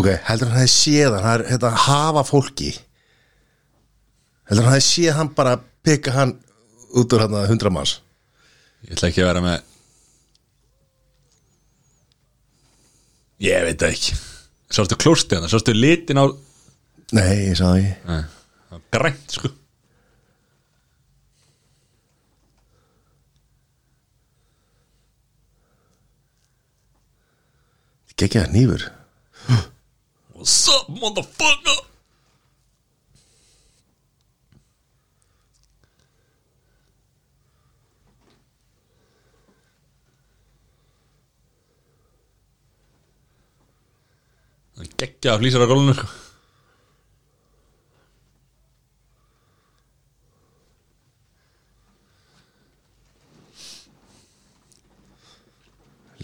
Ok, 0.00 0.06
heldur 0.30 0.48
hann 0.48 0.62
hefði 0.62 0.72
séð 0.72 1.16
hann, 1.18 1.24
hann 1.26 1.42
þetta 1.50 1.70
hafa 1.84 2.22
fólki. 2.24 2.70
Heldur 4.48 4.64
hann 4.66 4.76
hefði 4.78 4.86
séð 4.86 5.18
hann 5.18 5.32
bara 5.36 5.58
pikka 5.84 6.14
hann 6.14 6.38
út 6.96 7.12
úr 7.16 7.26
hann 7.26 7.36
að 7.36 7.50
hundra 7.52 7.72
manns? 7.74 7.98
Ég 8.86 8.96
ætla 8.96 9.10
ekki 9.10 9.22
að 9.24 9.30
vera 9.32 9.44
með 9.44 9.66
Ég 13.40 13.62
veit 13.64 13.80
það 13.80 13.94
ekki. 13.94 14.16
Sástu 14.70 14.96
klósti 15.00 15.36
hann, 15.36 15.48
sástu 15.52 15.72
litin 15.76 16.20
á 16.20 16.28
Nei, 17.16 17.50
ég 17.50 17.56
sagði 17.58 17.88
ekki. 17.88 18.06
Nei, 18.06 18.20
það 18.68 18.76
var 18.76 18.82
grænt 18.94 19.34
sko. 19.34 19.50
Gekkja 28.20 28.42
það 28.44 28.52
nýfur 28.52 28.82
What's 30.40 30.70
up 30.72 30.86
motherfucker? 30.88 31.80
Það 44.72 44.86
er 44.86 44.94
geggja 45.02 45.34
að 45.34 45.42
flýsar 45.42 45.60
á 45.60 45.68
gólunum 45.68 45.98
sko. 45.98 46.08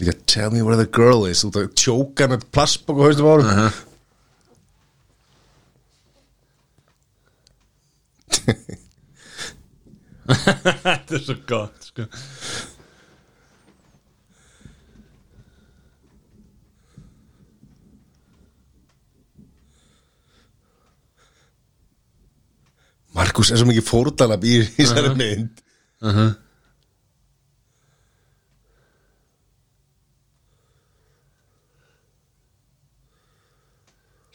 Líka 0.00 0.16
tell 0.24 0.56
me 0.56 0.64
where 0.64 0.80
the 0.80 0.88
girl 0.88 1.28
is. 1.28 1.44
Út 1.44 1.60
að 1.60 1.68
tjóka 1.76 2.30
með 2.32 2.48
plastbók 2.48 3.02
og 3.02 3.10
haustum 3.10 3.28
árum 3.34 3.52
Þetta 10.26 11.14
er 11.14 11.22
svo 11.22 11.36
gott 11.46 11.86
sko 11.90 12.06
Markus 23.16 23.50
er 23.52 23.60
svo 23.60 23.68
mikið 23.70 23.86
fórtalab 23.86 24.44
í 24.44 24.58
þessari 24.76 25.14
mynd 25.16 25.62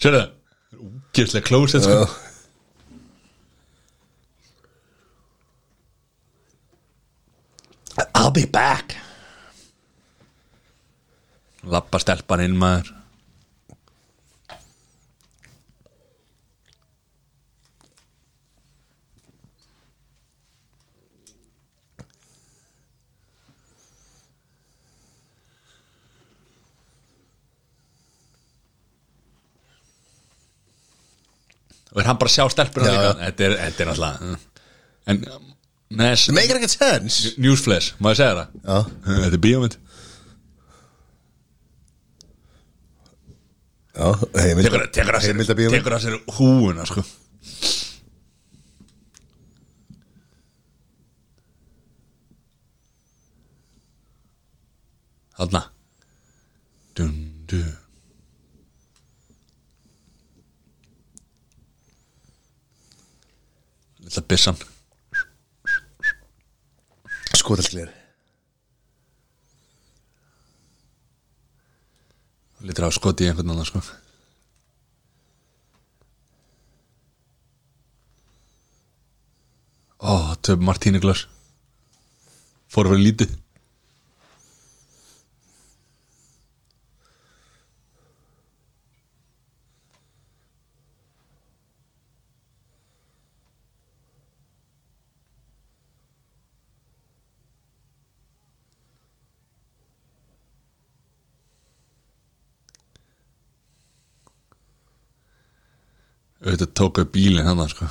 Sérðu 0.01 0.21
það? 0.21 0.29
Úgjörslega 0.81 1.45
klósett 1.45 1.85
sko 1.85 1.99
Já. 2.01 2.09
I'll 8.15 8.31
be 8.31 8.45
back 8.45 8.95
Lappa 12.01 12.15
stelpan 12.17 12.41
inn 12.41 12.57
maður. 12.57 12.89
Og 31.91 31.99
er 31.99 32.07
hann 32.07 32.15
bara 32.15 32.29
að 32.31 32.35
sjá 32.37 32.45
stelpuna 32.53 32.87
líka? 32.87 33.15
Þetta 33.19 33.43
er, 33.45 33.53
þetta 33.59 33.83
er 33.83 33.89
náttúrulega 33.89 34.35
En 35.11 35.25
Nes, 35.91 36.21
Það 36.23 36.37
meikir 36.37 36.55
ekkert 36.55 36.71
sense. 36.71 37.31
Newsflash, 37.35 37.97
má 37.99 38.13
ég 38.13 38.19
segja 38.21 38.35
það? 38.37 38.53
Já. 38.63 38.77
Þetta 39.09 39.35
er 39.35 39.41
bíómynd 39.43 39.73
Já, 39.75 39.81
heimild 39.81 39.89
Tekur, 43.91 45.15
að 45.17 45.25
sér, 45.25 45.41
tekur 45.73 45.95
að 45.97 46.05
sér 46.05 46.15
húuna 46.37 46.85
sko. 46.87 47.03
Þarna 55.41 55.63
dun, 56.95 57.15
dun. 57.49 57.71
Lilla 64.01 64.23
byssan 64.27 64.59
Skotalsklir 67.37 68.00
Lítur 72.61 72.87
á 72.87 72.91
skoti 72.93 73.25
í 73.25 73.31
einhvern 73.31 73.53
annan 73.53 73.67
sko. 73.67 73.81
Ó, 80.01 80.33
töf 80.41 80.61
Martíni 80.65 81.01
Glöss 81.01 81.27
Fór 82.71 82.87
að 82.87 82.95
vera 82.95 83.05
lítið 83.05 83.33
Auðvitað 106.41 106.71
tók 106.73 106.99
upp 107.03 107.11
bílinn 107.13 107.45
hann 107.45 107.67
sko. 107.69 107.85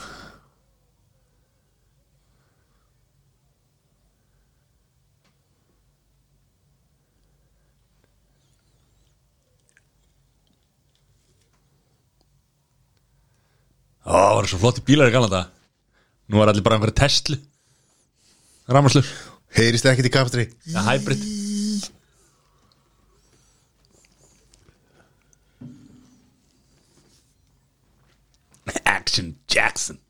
Ó, 14.10 14.10
það 14.10 14.34
var 14.34 14.48
svo 14.50 14.58
flotti 14.58 14.82
bílar 14.82 15.12
í 15.12 15.14
þetta 15.14 15.44
Nú 16.30 16.40
var 16.40 16.50
allir 16.50 16.64
bara 16.66 16.78
einhverja 16.78 16.98
Tesla 17.04 17.38
Ramaslur 18.66 19.06
Heyrist 19.54 19.86
það 19.86 19.92
ekkert 19.92 20.10
í 20.10 20.14
kapstri 20.16 20.48
Ja, 20.72 20.82
hybrid 20.88 21.22
Action 28.90 29.36
Jackson. 29.46 30.00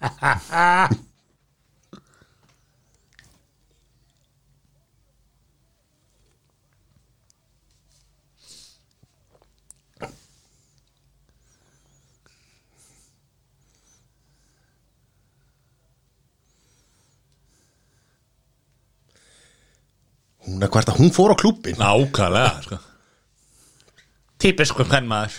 Ha 0.00 0.10
ha 0.20 0.34
ha! 0.48 0.90
Hún 20.44 20.62
er 20.62 20.72
hvert 20.72 20.90
að 20.92 21.00
hún 21.00 21.12
fór 21.14 21.32
á 21.32 21.36
klúbbin 21.40 21.78
Nákvæmlega 21.80 22.62
sko. 22.66 22.78
Típisku 24.42 24.84
hvern 24.84 25.08
maður 25.08 25.38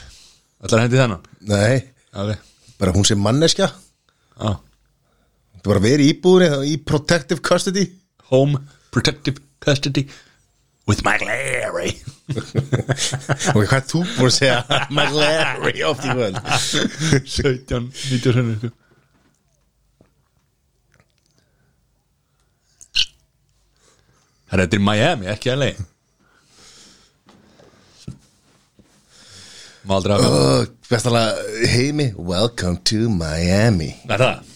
Ætlar 0.65 0.85
hendi 0.85 0.97
þennan? 0.97 1.25
Nei, 1.45 1.81
okay. 2.09 2.37
bara 2.79 2.93
hún 2.95 3.05
sé 3.05 3.17
manneskja. 3.19 3.67
Ah. 4.39 4.55
Það 5.59 5.67
var 5.69 5.79
að 5.79 5.85
vera 5.85 6.05
í 6.05 6.07
íbúðinni 6.13 6.71
í 6.71 6.77
protective 6.81 7.43
custody. 7.45 7.83
Home 8.31 8.63
Protective 8.95 9.43
Custody 9.61 10.07
With 10.87 11.03
my 11.03 11.17
Larry. 11.17 11.91
Og 13.55 13.63
hvað 13.65 13.77
er 13.77 13.85
þú 13.89 14.01
búin 14.05 14.27
að 14.29 14.33
segja? 14.35 14.57
My 14.95 15.05
Larry 15.13 15.81
oft 15.85 16.05
í 16.05 16.13
völd 16.13 16.37
17, 17.25 17.89
19 17.89 18.51
sko. 18.59 18.69
Það 24.55 24.61
er 24.61 24.69
þetta 24.69 24.77
í 24.77 24.83
Miami, 24.87 25.27
ekki 25.27 25.51
LA 25.51 25.65
að 29.91 30.05
oh, 30.15 30.61
Bestalega 30.87 31.65
heimi 31.73 32.05
Welcome 32.15 32.79
to 32.87 33.09
Miami. 33.11 33.89
Er 34.07 34.23
það? 34.23 34.54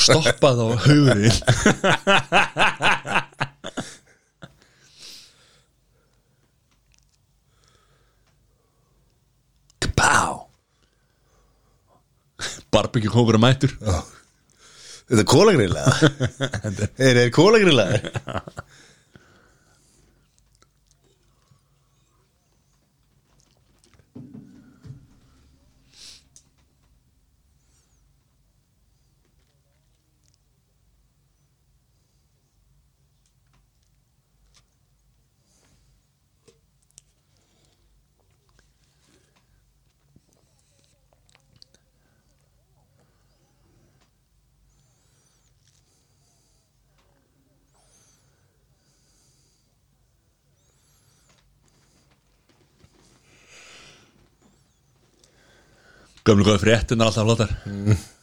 Stoppa 0.00 0.50
þá 0.58 0.64
hugurinn. 0.84 1.38
Kabá 9.80 10.46
Barbecue 12.70 13.10
kókur 13.12 13.36
að 13.38 13.44
mætur 13.44 13.72
Þetta 13.80 15.20
er 15.20 15.28
kólagrilla 15.28 15.84
Er 17.04 17.18
þetta 17.18 17.34
kólagrilla? 17.34 17.86
Gömlu 56.30 56.44
góði 56.46 56.60
fréttin 56.62 57.00
er 57.02 57.08
alltaf 57.10 57.26
flottar. 57.26 57.56
Hello 57.66 58.19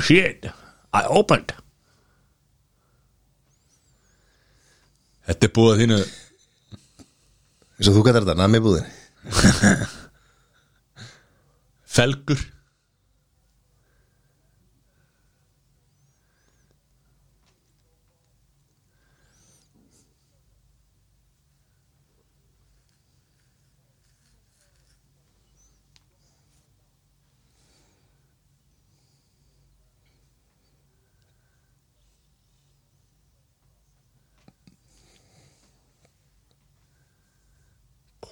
Oh 0.00 0.02
shit. 0.02 0.46
I 0.96 1.02
opened. 1.12 1.52
Þetta 5.28 5.46
er 5.46 5.52
búið 5.58 5.72
að 5.74 5.80
þínu 5.82 5.98
Eins 7.80 7.90
og 7.90 7.98
þú 7.98 8.04
gætar 8.06 8.24
þetta, 8.24 8.36
nammi 8.40 8.60
búðin 8.64 8.88
felgur 11.96 12.40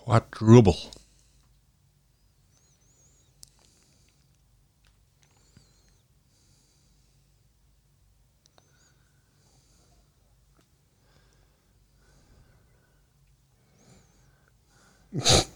Quadruple 0.09 0.73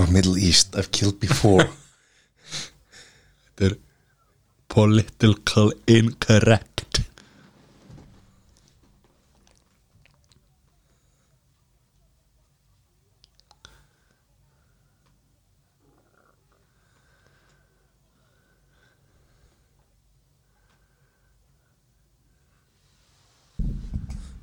I'm 0.00 0.12
Middle 0.14 0.38
East, 0.38 0.74
I've 0.76 0.90
killed 0.90 1.20
before. 1.20 1.68
Þetta 3.56 3.66
er 3.66 3.76
Political 4.70 5.72
incorrect. 5.86 7.00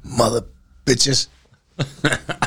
Mother 0.03 0.43
bitches 0.85 1.27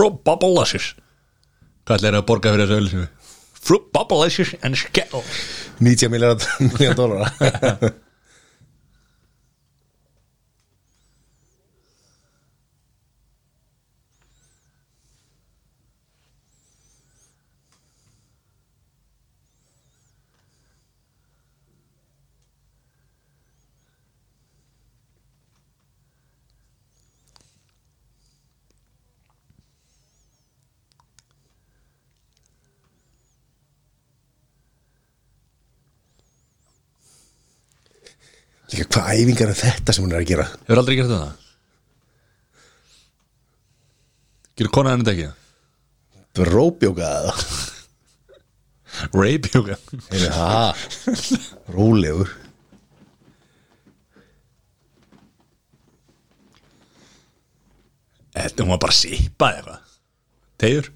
Fruit 0.00 0.16
Bubblicious. 0.24 0.94
Hvað 1.84 1.98
ætlaði 1.98 2.20
að 2.22 2.28
borga 2.30 2.52
fyrir 2.54 2.70
þessu 2.70 2.78
öllu 2.80 3.02
Fruit 3.60 3.90
Bubblicious 3.92 4.54
and 4.64 4.78
Skittles. 4.80 5.42
90 5.84 6.08
miljard 6.14 6.46
dólar 6.96 7.28
Líka 38.70 38.86
hvað 38.86 38.98
æfingar 39.14 39.52
er 39.52 39.58
þetta 39.58 39.94
sem 39.94 40.04
hún 40.04 40.14
er 40.14 40.22
að 40.22 40.30
gera. 40.30 40.46
Hefur 40.66 40.80
aldrei 40.82 40.98
gert 40.98 41.12
það? 41.12 41.30
Gerir 44.60 44.72
konan 44.76 45.02
þetta 45.02 45.14
ekki? 45.16 45.30
Það 46.30 46.42
var 46.44 46.52
róbjóka 46.54 47.10
eða 47.20 47.34
Rape 49.14 49.48
yoga 49.54 49.76
Heyrðu, 50.10 50.30
ha, 50.34 50.74
Rólegur. 51.72 52.32
Þetta 58.34 58.64
hún 58.64 58.72
var 58.74 58.82
bara 58.82 58.94
að 58.94 58.98
sippa 59.00 59.50
eða 59.50 59.60
eitthvað. 59.60 59.86
Tegur 60.60 60.90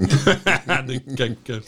det 0.86 1.16
kanske. 1.16 1.60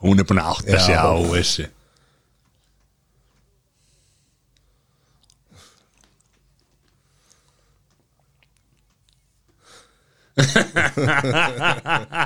180 0.03 0.91
ja. 0.91 1.03
oude 1.03 1.43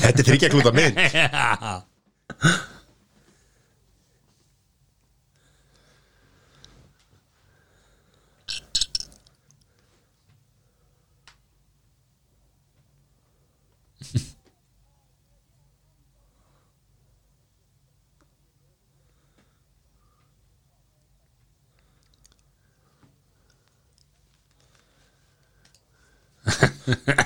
Þetta 0.00 0.22
er 0.22 0.26
þryggja 0.30 0.48
klúta 0.52 0.72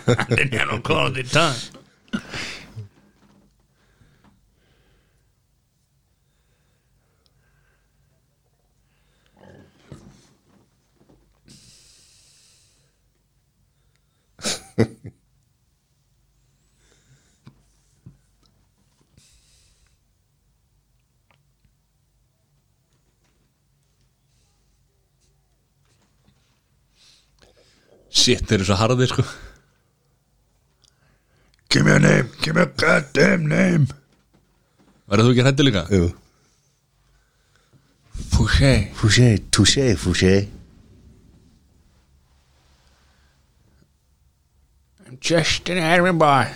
mynd 0.06 0.28
Didn't 0.28 0.52
have 0.54 0.68
no 0.70 0.80
quality 0.80 1.22
time. 1.22 1.54
Shit, 28.24 28.46
þeir 28.48 28.62
eru 28.62 28.64
svo 28.64 28.76
harðir 28.80 29.10
sko 29.10 29.22
Verður 35.14 35.28
þú 35.28 35.34
ekki 35.36 35.42
líka? 35.62 35.80
Jú. 35.94 36.06
Fouché. 38.34 38.70
Fouché, 38.98 39.28
touché, 39.54 39.92
fouché. 39.94 40.48
I'm 45.06 45.18
just 45.20 45.70
an 45.70 45.78
errand 45.78 46.18
boy 46.18 46.50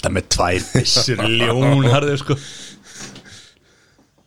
Alltaf 0.00 0.14
með 0.16 0.28
tvær 0.32 0.62
byssur 0.72 1.18
ljón 1.36 1.82
harður 1.92 2.20
sko. 2.22 2.36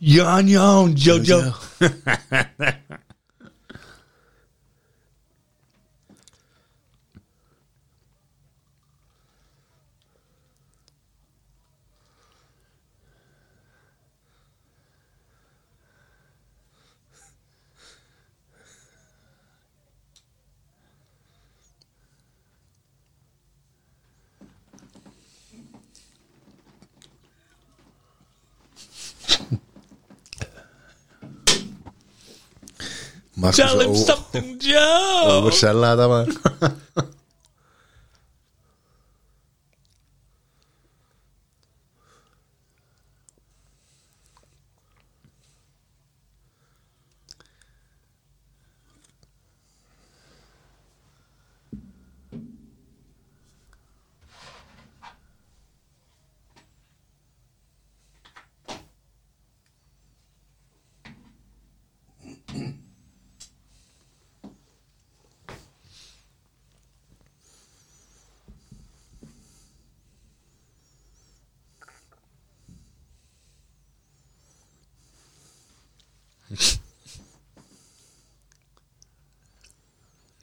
Ján, 0.04 0.52
ján, 0.52 0.94
jó, 1.00 1.16
jó 1.26 1.40
Tell 33.54 33.80
him 33.82 33.96
something, 33.96 34.58
Joe. 34.60 35.42
Þú 35.44 35.52
er 35.52 35.58
selga 35.60 35.94
þetta 35.94 36.08
maður 36.14 37.12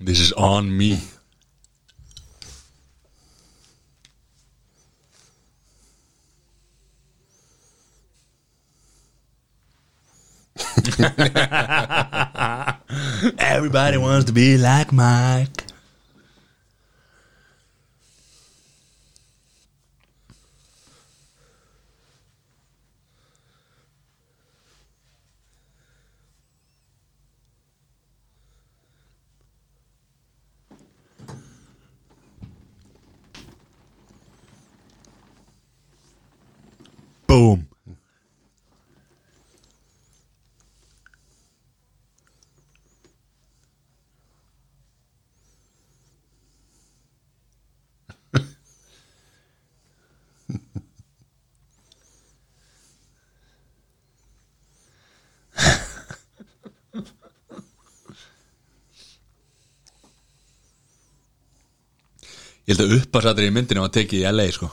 This 0.02 0.18
is 0.18 0.32
on 0.32 0.74
me. 0.74 0.98
Everybody 13.38 13.98
wants 13.98 14.24
to 14.24 14.32
be 14.32 14.56
like 14.56 14.90
Mike 14.90 15.59
Að 62.80 62.94
uppasættir 62.96 63.44
í 63.44 63.52
myndinu 63.52 63.82
var 63.84 63.92
tekið 63.92 64.22
í 64.22 64.30
LA 64.32 64.46
sko 64.56 64.70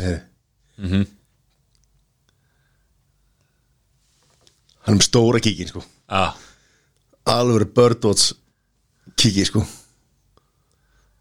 Nei 0.00 0.16
Hann 4.80 4.94
er 4.94 4.96
með 4.96 4.99
stóra 5.10 5.42
kíkin 5.42 5.70
sko. 5.70 5.82
Ah. 6.08 6.36
Alveg 7.26 7.72
birdwatch 7.74 8.32
kíki 9.18 9.44
sko. 9.48 9.64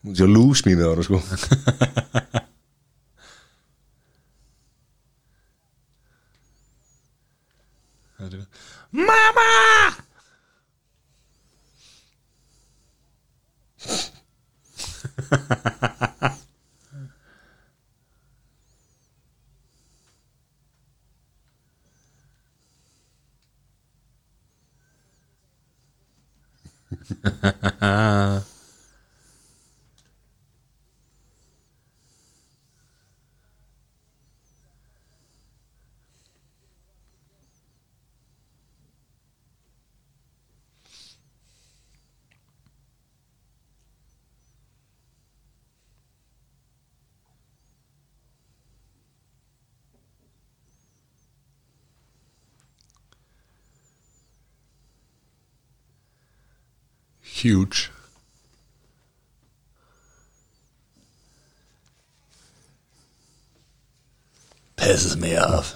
Hún 0.06 0.16
sé 0.16 0.28
að 0.28 0.36
me 0.68 0.78
með 0.78 0.94
hann 0.94 1.07
sko 1.10 1.20
Huge. 57.40 57.90
Pisses 64.76 65.16
me 65.16 65.38
off 65.38 65.76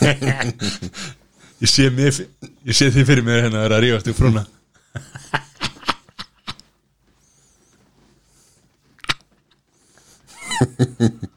Ég 1.64 1.68
sé 1.70 1.88
mig 1.90 2.12
Ég 2.66 2.74
sé 2.76 2.90
þið 2.92 3.08
fyrir 3.08 3.24
mér 3.26 3.42
hérna 3.46 3.58
að 3.62 3.66
vera 3.68 3.76
að 3.78 3.82
rífast 3.86 4.10
í 4.10 4.16
frúna 4.16 4.42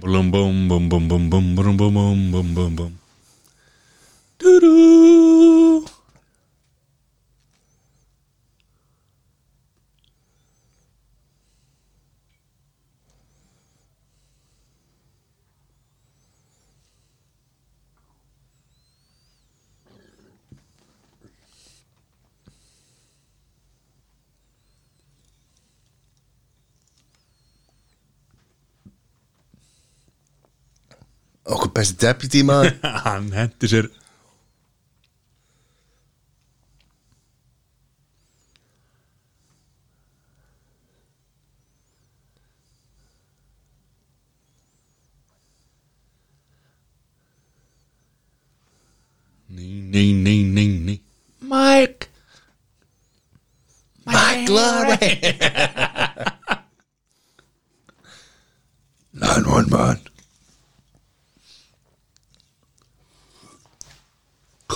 Bum 0.00 0.30
bum 0.30 0.68
bum 0.68 0.88
bum 0.88 1.08
bum 1.08 1.08
bum 1.08 1.30
bum 1.30 1.56
bum 1.56 1.76
bum 1.76 1.94
bum 1.94 2.30
bum 2.32 2.54
bum 2.54 2.76
bum 2.76 2.92
Best 31.78 32.00
deputy 32.00 32.42
man. 32.42 32.74
Hann 33.04 33.30
hendur 33.30 33.68
sér 33.70 33.84
er- 33.84 33.90
Nei, 49.46 49.70
nei, 49.92 50.12
nei, 50.12 50.42
nei, 50.42 50.66
nei 50.66 51.00
Mike. 51.40 52.08
Mike, 54.04 54.50
Mike 54.50 55.36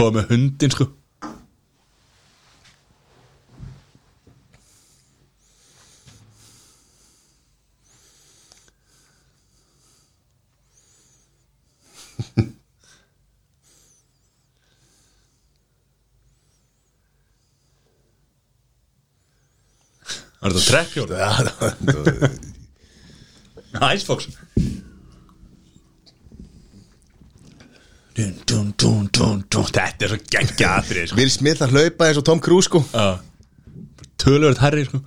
komma 0.03 0.25
hundinsko. 0.27 0.89
Er 20.43 20.51
þetta 20.51 20.63
trekkjól? 20.67 21.11
Já, 21.15 21.31
það 21.39 21.55
var... 21.63 22.41
Æsfóks 23.93 24.27
Þetta 29.69 30.07
er 30.07 30.13
svo 30.15 30.21
geggja 30.35 30.71
aðrið 30.81 31.11
sko. 31.11 31.19
Vil 31.21 31.31
Smith 31.31 31.65
að 31.65 31.77
hlaupa 31.77 32.09
eins 32.09 32.21
og 32.21 32.27
Tom 32.29 32.41
Cruise 32.43 32.69
sko 32.71 32.83
Tölvöld 34.23 34.61
herri 34.63 34.85
sko. 34.87 35.01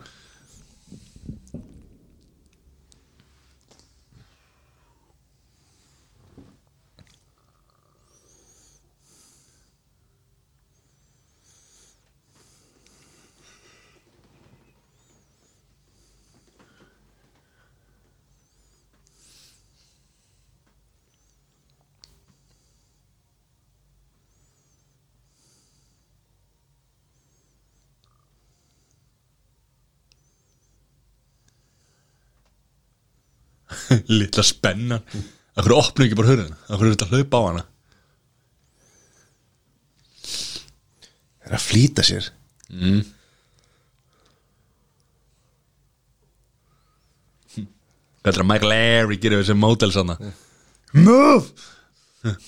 Lilla 34.12 34.44
spennan. 34.46 35.02
Akkur 35.56 35.78
opnu 35.78 36.06
ekki 36.06 36.18
bara 36.20 36.34
hurðina? 36.34 36.58
Akkur 36.68 36.90
er 36.90 36.96
þetta 36.96 37.10
hlaupa 37.12 37.40
á 37.40 37.48
hana? 37.50 37.64
Er 41.46 41.56
að 41.56 41.66
flýta 41.66 42.04
sér? 42.06 42.32
Þetta 48.26 48.34
er 48.34 48.42
að 48.42 48.50
Michael 48.50 48.72
Larry 48.74 49.18
gerir 49.22 49.44
þessi 49.44 49.56
mótel 49.58 49.92
sanna 49.94 50.16
Move! 50.98 51.46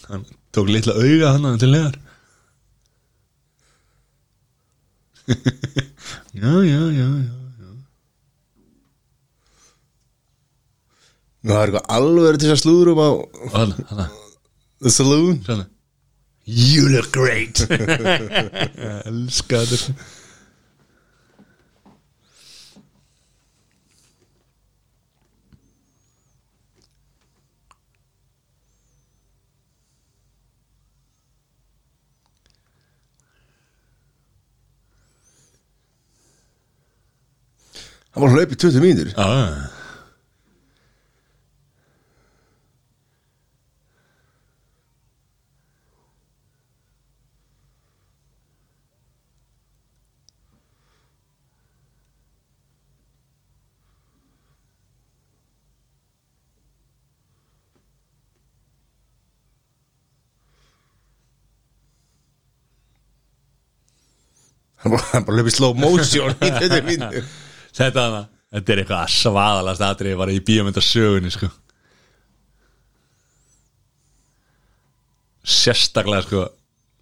Hann 0.10 0.24
tók 0.56 0.72
litla 0.74 0.96
auga 0.98 1.36
hann 1.36 1.60
til 1.62 1.70
leðar 1.70 2.00
Já, 6.38 6.54
já, 6.66 6.82
já, 6.98 7.06
já 7.06 7.47
það 11.48 11.58
er 11.62 11.72
eitthvað 11.72 11.90
alveg 11.98 12.38
til 12.42 12.50
þess 12.50 12.58
að 12.58 12.64
slúðrum 12.66 13.02
á 13.04 13.10
The 14.84 14.94
Saloon. 14.94 15.42
Svona 15.48 15.66
You 16.48 16.88
look 16.88 17.12
great. 17.12 17.60
Elska 19.10 19.66
þetta. 19.68 19.96
Hann 38.18 38.24
var 38.24 38.34
hlaupið 38.34 38.58
20 38.64 38.82
mínútur. 38.82 39.10
Já, 39.14 39.26
Hann 39.28 39.77
hann 64.84 65.26
bara 65.26 65.40
hlaupið 65.40 65.56
slow 65.56 65.78
motion 65.78 66.34
í 66.38 66.52
20 66.54 66.86
mínútur 66.88 67.30
Þetta 67.78 68.04
hana. 68.08 68.22
Þetta 68.54 68.74
er 68.74 68.82
eitthvað 68.82 69.10
svaðalast 69.14 69.84
atrið 69.86 70.16
bara 70.18 70.34
í 70.34 70.40
bíómyndasögunni 70.48 71.30
sko. 71.34 71.50
Sérstaklega 75.48 76.26
sko 76.26 76.46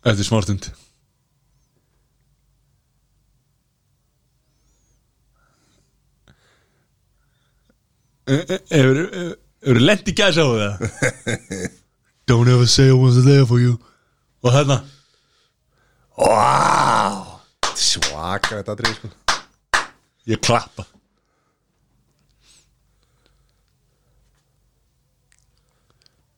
Eftir 0.05 0.27
smárstund 0.27 0.67
Hefur 8.25 8.99
Hefur 9.65 9.81
lent 9.81 10.09
í 10.09 10.13
gæs 10.17 10.37
á 10.41 10.45
það? 10.45 10.83
Don't 12.29 12.49
ever 12.49 12.65
say 12.65 12.89
I 12.89 12.97
wasn't 12.97 13.25
there 13.29 13.45
for 13.45 13.61
you. 13.61 13.77
Og 14.41 14.53
þarna? 14.53 14.81
Wow 16.17 17.24
Svaka 17.75 18.59
þetta 18.59 18.75
aðrið 18.75 18.99
sko 18.99 19.11
Ég 20.31 20.41
klappa 20.41 20.87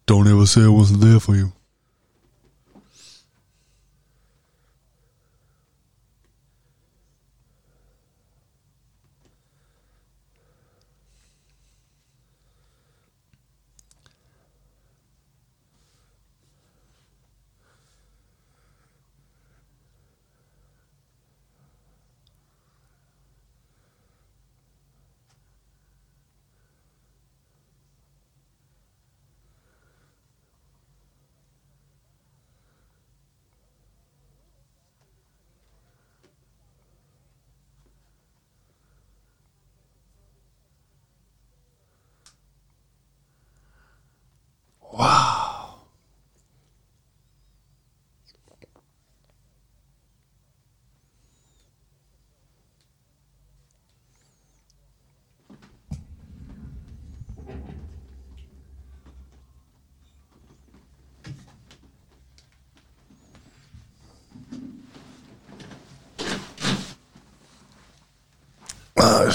Don't 0.08 0.28
ever 0.28 0.46
say 0.48 0.64
I 0.64 0.70
wasn't 0.70 1.02
there 1.02 1.20
for 1.20 1.36
you 1.36 1.52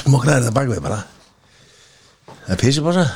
smoknaður 0.02 0.48
það 0.48 0.56
bakvið 0.58 0.82
bara. 0.84 1.02
Það 2.42 2.54
er 2.56 2.60
pissibása 2.62 3.06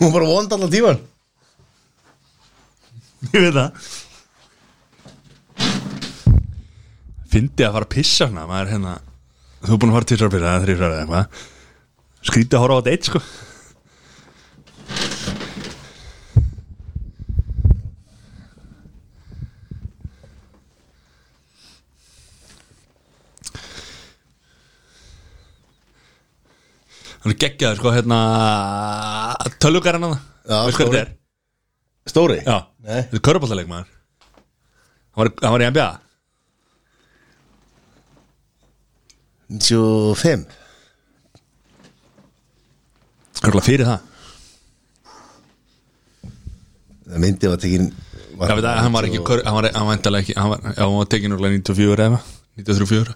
Hún 0.00 0.12
bara 0.12 0.28
vond 0.28 0.52
allan 0.52 0.72
tíman 0.72 0.98
Ég 3.32 3.42
veit 3.42 3.56
það. 3.56 3.86
Fyndi 7.32 7.64
að 7.66 7.74
fara 7.74 7.88
að 7.88 7.94
pissa 7.96 8.28
hana 8.28 8.44
maður 8.46 8.72
hérna. 8.74 8.92
Þú 9.64 9.72
er 9.72 9.80
búin 9.82 9.90
að 9.90 9.96
fara 9.96 10.08
til 10.08 10.18
að 10.20 10.34
pissa, 10.36 10.46
það 10.46 10.56
er 10.56 10.64
þrýfrar 10.66 10.92
eða 10.92 11.00
eitthvað. 11.02 11.44
Skrítið 12.28 12.58
að 12.58 12.62
horfa 12.62 12.76
á 12.76 12.80
þetta 12.80 12.94
eitt 12.94 13.08
sko 13.10 13.22
Hann 27.26 27.32
er 27.34 27.38
geggjaður 27.42 27.78
sko 27.80 27.90
hérna 27.90 28.16
Tölvugarinn 29.58 30.04
hann 30.06 30.12
Já, 30.46 30.58
Veist 30.68 30.76
hvað 30.78 30.86
stóri. 30.86 30.92
þetta 30.94 31.00
er? 31.02 31.08
Stóri? 32.06 32.36
Já, 32.46 32.58
þetta 32.86 33.18
er 33.18 33.22
körbáttaleik 33.26 33.70
maður 33.70 33.88
Hann 35.16 35.24
var, 35.24 35.30
hann 35.42 35.54
var 35.56 35.64
í 35.64 35.70
NBA 35.72 35.88
95 39.50 40.46
Örgulega 43.46 43.66
fyrir 43.66 43.86
það. 43.86 44.06
Það 47.06 47.20
myndi 47.22 47.50
var 47.52 47.60
tekin 47.62 47.90
Já, 47.90 48.54
veit 48.54 48.66
að 48.70 48.80
hann 48.84 48.94
var 48.96 49.06
ekki, 49.10 49.20
hann 49.26 49.54
var, 49.58 49.68
hann 49.74 49.86
var 49.90 49.94
endalega 49.98 50.24
ekki 50.26 50.34
Hann 50.38 50.50
var, 50.54 50.64
já, 50.70 50.82
hann 50.82 50.96
var 51.00 51.10
tekin 51.12 51.34
örgulega 51.36 51.58
94 51.62 52.06
eða 52.06 52.22
93 52.62 53.14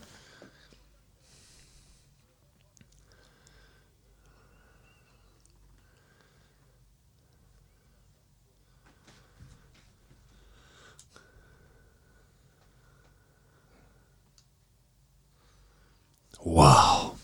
Wow 16.44 17.16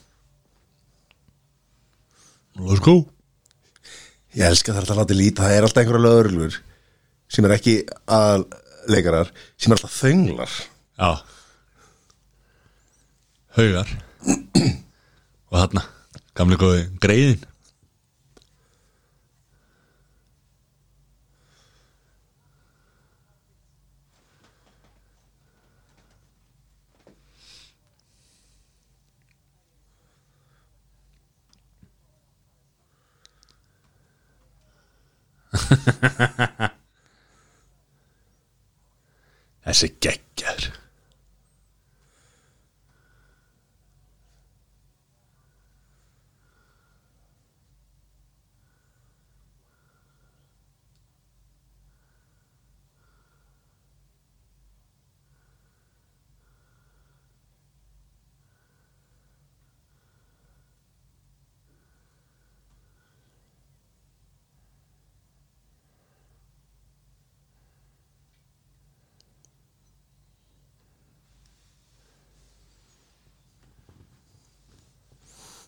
Go 2.87 3.01
Ég 4.37 4.47
elska 4.47 4.75
það 4.77 4.93
að 4.93 5.01
láta 5.01 5.17
líta 5.17 5.47
Það 5.47 5.57
er 5.57 5.67
alltaf 5.67 5.83
einhverja 5.83 6.07
lögurlur 6.07 6.63
sem 7.33 7.47
er 7.49 7.57
ekki 7.57 7.81
að 8.13 8.45
leikarar 8.91 9.33
sem 9.59 9.73
er 9.73 9.81
alltaf 9.81 9.97
þönglar. 9.99 10.53
Já. 11.01 11.11
Haugar. 13.57 13.93
Og 15.51 15.59
þarna 15.59 15.83
Gamli 16.37 16.59
góði 16.61 16.83
greiðin 17.01 17.45
Þessi 39.67 39.89
geggjar 40.01 40.61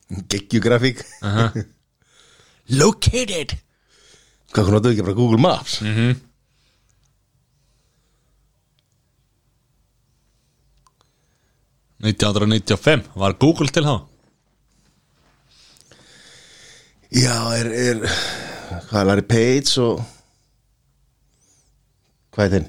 Geggjugrafík 0.08 1.02
Located 2.80 3.56
Hvað 4.52 4.64
hún 4.70 4.74
notuðu 4.78 4.94
ekki 4.96 5.04
bara 5.08 5.18
Google 5.18 5.40
Maps 5.44 5.80
Mhm. 5.84 6.08
mm. 6.08 6.24
1995 12.00 13.08
Var 13.18 13.32
Google 13.40 13.68
til 13.74 13.84
þá? 13.86 13.96
Já, 17.18 17.36
er, 17.56 17.70
er 17.72 18.02
Hvað 18.88 19.00
er 19.00 19.08
Larry 19.08 19.24
Page 19.28 19.78
og 19.82 20.02
Hvað 22.36 22.44
er 22.44 22.54
þinn? 22.58 22.68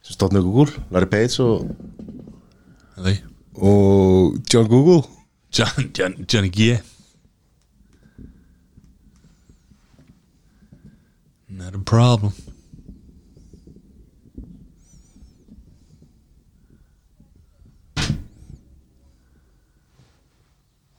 Sem 0.00 0.16
stofnir 0.16 0.42
Google 0.46 0.72
Larry 0.90 1.10
Page 1.12 1.44
og 1.44 1.68
Þau 2.96 3.16
Og 3.60 4.38
John 4.50 4.68
Google 4.70 5.02
John, 5.50 5.90
John, 5.92 6.24
Johnny 6.26 6.48
G. 6.48 6.78
Not 11.48 11.74
a 11.74 11.78
problem. 11.78 12.32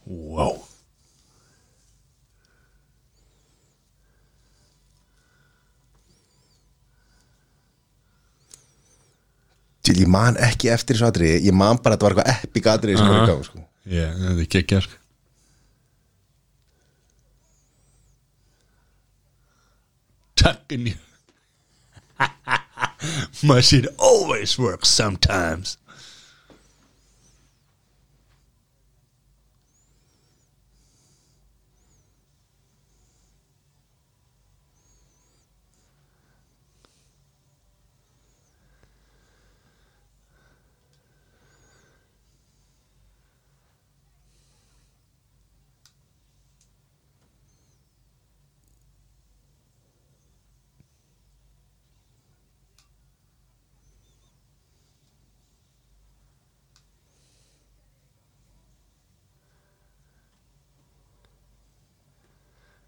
Wow 0.05 0.57
Til 9.81 9.97
ég 9.97 10.09
man 10.11 10.35
ekki 10.37 10.69
eftir 10.69 10.93
þessu 10.97 11.07
atriði. 11.07 11.39
Ég 11.47 11.55
man 11.57 11.79
bara 11.81 11.95
að 11.95 12.03
þetta 12.03 12.05
var 12.05 12.13
eitthvað 12.13 12.49
epic 12.49 12.67
atriði 12.69 12.99
sem 12.99 13.07
var 13.09 13.23
í 13.23 13.29
gang 13.31 13.45
sko. 13.47 13.63
Já, 13.85 14.11
þetta 14.13 14.41
er 14.41 14.49
geggjar 14.55 14.85
sko. 14.85 14.97
Tucking 20.41 20.87
you 20.87 20.97
My 23.43 23.61
shit 23.61 23.87
always 23.97 24.57
works 24.57 24.89
sometimes 24.89 25.77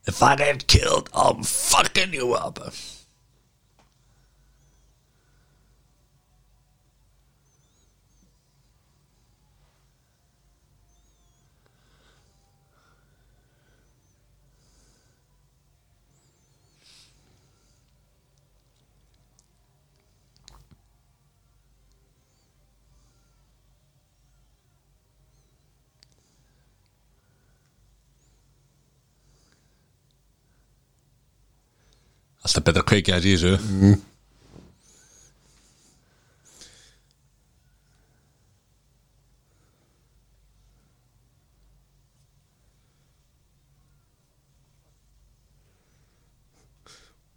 If 0.06 0.22
I 0.22 0.36
get 0.36 0.68
killed, 0.68 1.10
I'm 1.14 1.44
fucking 1.44 2.14
you 2.14 2.34
up. 2.34 2.60
Alltaf 32.44 32.64
betra 32.68 32.84
að 32.84 32.90
kveikja 32.92 33.20
þess 33.24 33.30
í 33.30 33.36
þessu. 33.38 33.94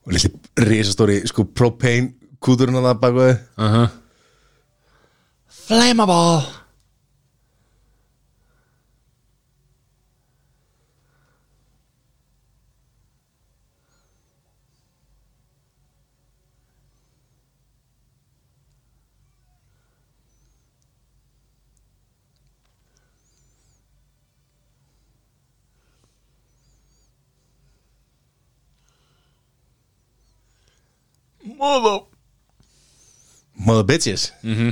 Og 0.06 0.14
litli 0.14 0.30
risastóri 0.66 1.20
sko 1.26 1.46
propane 1.50 2.12
kúturinn 2.42 2.78
að 2.78 2.86
það 2.90 3.00
baka 3.02 3.16
þið 3.16 3.32
uh 3.34 3.72
-huh. 3.72 3.88
Flammable 5.66 6.65
Mother 31.58 32.04
Mother 33.54 33.84
bitches 33.84 34.32
mm-hmm. 34.42 34.70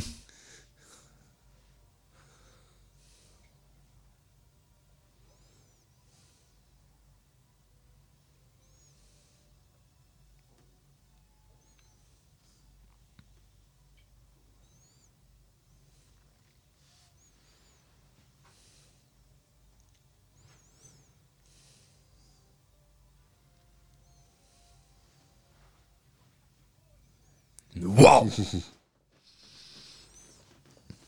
Wow 27.95 28.29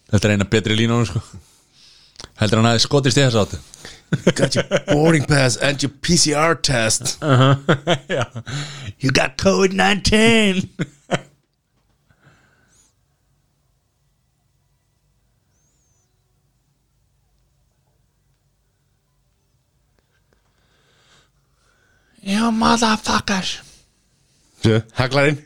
Þetta 0.07 0.29
er 0.29 0.35
eina 0.37 0.47
betri 0.47 0.77
línunum 0.79 1.07
sko. 1.09 1.21
Heldur 2.39 2.61
hann 2.61 2.69
aðeins 2.71 2.87
skotist 2.87 3.19
í 3.19 3.25
þess 3.25 3.41
áttu 3.43 3.59
Got 4.39 4.55
your 4.55 4.65
boarding 4.87 5.25
pass 5.27 5.57
and 5.57 5.83
your 5.83 5.91
PCR 5.91 6.55
test. 6.63 7.19
You 9.01 9.11
got 9.11 9.37
COVID-19 9.37 10.69
You 22.27 22.51
motherfuckers. 22.51 23.61
Sjö, 24.63 24.81
Haglarinn 24.99 25.39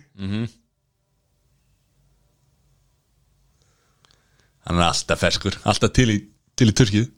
Hann 4.71 4.79
er 4.79 4.93
alltaf 4.93 5.19
ferskur 5.19 5.57
Alltaf 5.67 5.91
til 5.99 6.13
í, 6.15 6.17
til 6.55 6.71
í 6.71 6.75
turkið. 6.79 7.09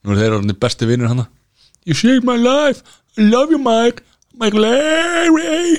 Nú 0.00 0.14
er 0.14 0.22
þeirra 0.22 0.38
orðinni 0.38 0.54
besti 0.56 0.88
vinnur 0.88 1.10
hann 1.12 1.26
You 1.84 1.92
saved 1.94 2.24
my 2.24 2.38
life. 2.40 2.80
I 3.18 3.28
love 3.28 3.52
you 3.52 3.58
Mike. 3.60 4.00
Mike 4.32 4.56
Larry. 4.56 5.76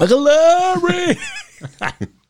Michael 0.00 0.24
Larry 0.24 1.18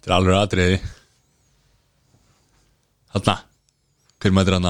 Þetta 0.00 0.08
er 0.08 0.16
alveg 0.16 0.38
atriði. 0.40 0.76
Þarna. 3.12 3.34
Hver 4.16 4.32
mætir 4.32 4.56
hann 4.56 4.68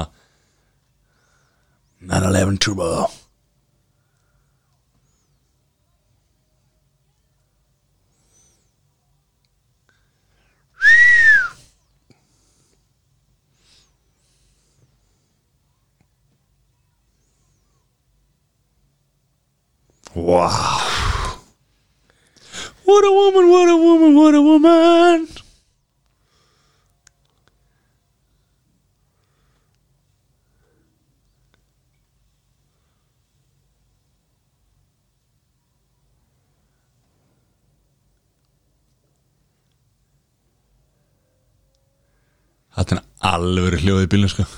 9-11 2.02 2.59
Turbo. 2.59 3.07
Wow 20.15 20.89
What 22.90 23.04
a 23.04 23.12
woman, 23.12 23.48
what 23.48 23.68
a 23.68 23.76
woman, 23.76 24.14
what 24.16 24.34
a 24.34 24.42
woman. 24.42 25.28
Þetta 42.74 42.96
er 42.96 43.04
alveg 43.30 43.84
hljóðið 43.84 44.08
í 44.08 44.10
bílnum 44.16 44.34
sko 44.34 44.48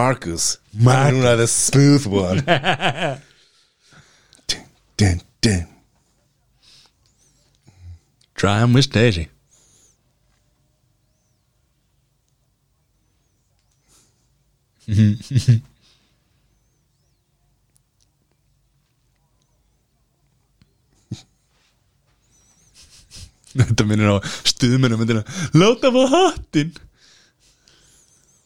Marcus 0.00 0.58
Marcus. 0.72 1.20
Það 1.24 1.42
smooth 1.52 2.06
one 2.06 2.40
dun, 4.48 4.64
dun, 4.96 5.20
dun. 5.44 5.66
Try 8.34 8.64
with 8.72 8.88
Daisy 8.92 9.28
Þetta 23.50 23.84
minnir 23.86 24.14
á 24.14 24.16
stuðmennu 24.46 24.96
myndina 24.98 25.22
Láta 25.58 25.90
fá 25.94 26.02
hattinn 26.14 26.72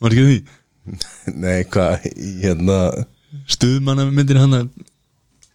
Var 0.02 0.14
ekki 0.16 0.26
því? 0.28 0.38
Nei, 1.44 1.64
hvað, 1.64 2.04
hérna 2.42 2.78
Stuðmanna 3.50 4.04
myndina 4.10 4.44
hann 4.44 4.70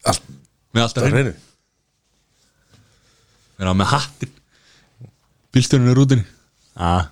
Allt 0.10 0.26
með 0.74 0.84
alltaf 0.86 1.06
hreinu. 1.06 1.16
hreinu. 1.16 1.34
Verða 3.60 3.76
með 3.76 3.90
hattinn. 3.94 4.36
Bílstjórinn 5.54 5.92
er 5.92 6.02
útinni 6.02 6.26
ah. 6.80 7.08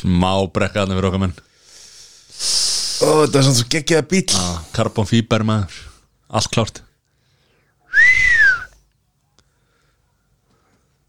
Smá 0.00 0.32
brekka 0.54 0.82
þarna 0.82 0.96
fyrir 0.98 1.08
okkar 1.10 1.22
menn. 1.26 1.34
Ó, 3.00 3.08
þetta 3.24 3.40
er 3.40 3.44
svona 3.46 3.58
svo 3.58 3.66
geggjaða 3.72 4.06
bíl 4.10 4.24
Carbon 4.76 5.08
fiber 5.08 5.44
maður. 5.48 5.76
Allt 6.30 6.50
klárt. 6.54 6.82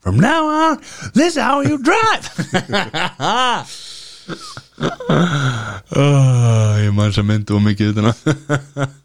From 0.01 0.17
now 0.17 0.47
on 0.49 0.79
This 1.13 1.35
is 1.35 1.41
how 1.41 1.61
you 1.61 1.77
drive. 1.77 2.25
Oh, 5.91 6.73
Ég 6.81 6.93
man 6.95 7.11
sem 7.13 7.25
myndi 7.27 7.53
og 7.53 7.61
mikið 7.61 7.91
utan 7.93 8.07
að 8.09 8.21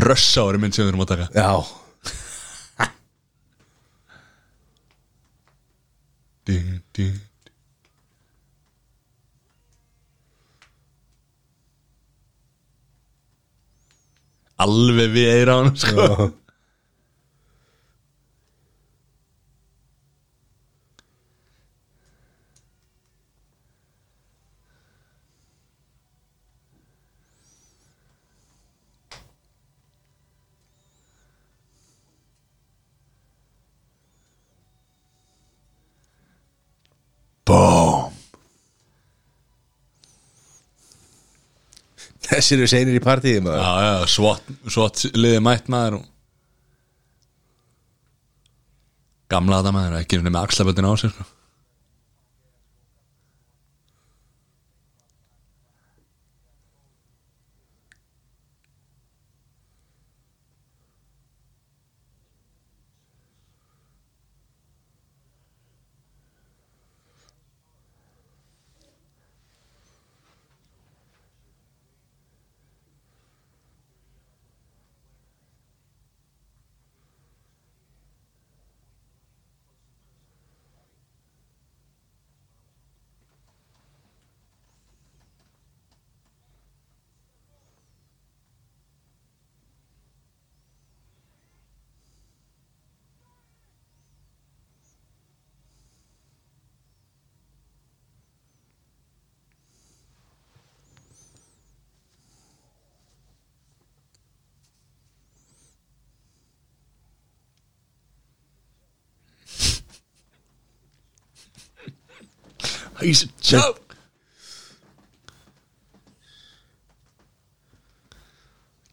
Rössa 0.00 0.46
ári 0.48 0.60
mynd 0.62 0.76
sem 0.76 0.86
við 0.86 0.92
erum 0.92 1.04
að 1.04 1.12
taka 1.12 1.26
Já, 1.34 1.50
ding, 6.50 6.80
ding. 6.96 7.18
Alveg 14.60 15.14
við 15.14 15.30
eira 15.38 15.56
hann 15.60 15.76
sko. 15.80 16.06
Bóm 37.50 38.06
Þessi 42.30 42.54
eru 42.54 42.68
seinir 42.70 42.94
í 42.94 43.02
partíði 43.02 43.42
maður 43.42 43.64
Já, 43.64 43.72
já, 43.88 44.08
svott, 44.14 44.54
svott 44.70 45.02
liði 45.18 45.42
mætt 45.42 45.70
maður 45.72 45.98
og... 45.98 46.06
Gamla 49.30 49.60
þetta 49.60 49.74
maður, 49.74 49.98
ekki 50.00 50.18
með 50.26 50.40
axlaböldin 50.40 50.86
á 50.90 50.94
sér 50.98 51.12
sko. 51.14 51.26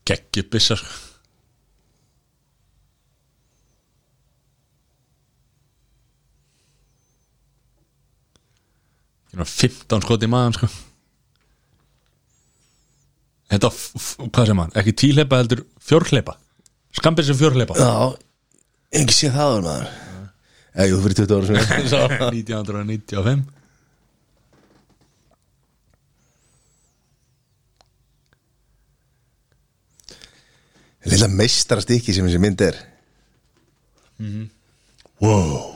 Gekkju 0.07 0.43
byssa 0.51 0.77
sko. 0.79 0.93
Ég 9.33 9.41
var 9.43 9.49
15 9.51 10.05
skot 10.05 10.23
í 10.23 10.29
maðan 10.31 10.55
sko. 10.55 10.69
Þetta, 13.51 13.69
hvað 14.33 14.49
sem 14.49 14.59
hann, 14.63 14.73
ekki 14.81 14.93
tíhleipa 14.99 15.37
heldur 15.39 15.61
fjórhleipa 15.79 16.33
Skambir 16.97 17.23
sem 17.23 17.37
fjórhleipa 17.39 17.77
Já, 17.79 17.91
ekki 18.99 19.15
sé 19.15 19.29
það 19.31 19.53
á 19.55 19.59
maður. 19.63 19.93
Eða, 20.73 20.87
jú, 20.89 20.97
fyrir 21.05 21.15
20 21.21 21.37
ára 21.37 21.45
sem 21.47 21.55
1995 22.33 23.56
Lilla 31.07 31.29
meistarastykki 31.31 32.15
sem 32.15 32.27
þessi 32.27 32.41
mynd 32.43 32.63
er. 32.67 32.79
Wow. 35.21 35.73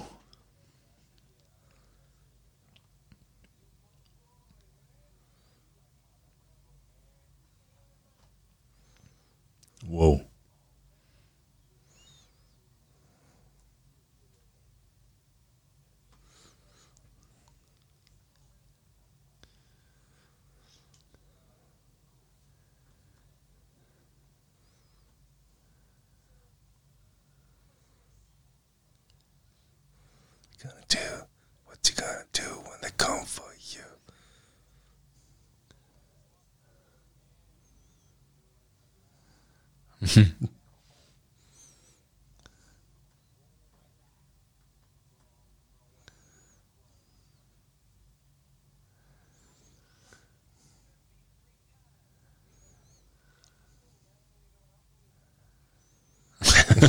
Wow 9.91 10.19
what 31.81 31.89
you 31.89 31.95
gonna 31.95 32.25
do 32.33 32.43
when 32.69 32.77
they 32.81 32.89
come 32.97 33.25
for 33.25 33.43
you? 33.71 33.81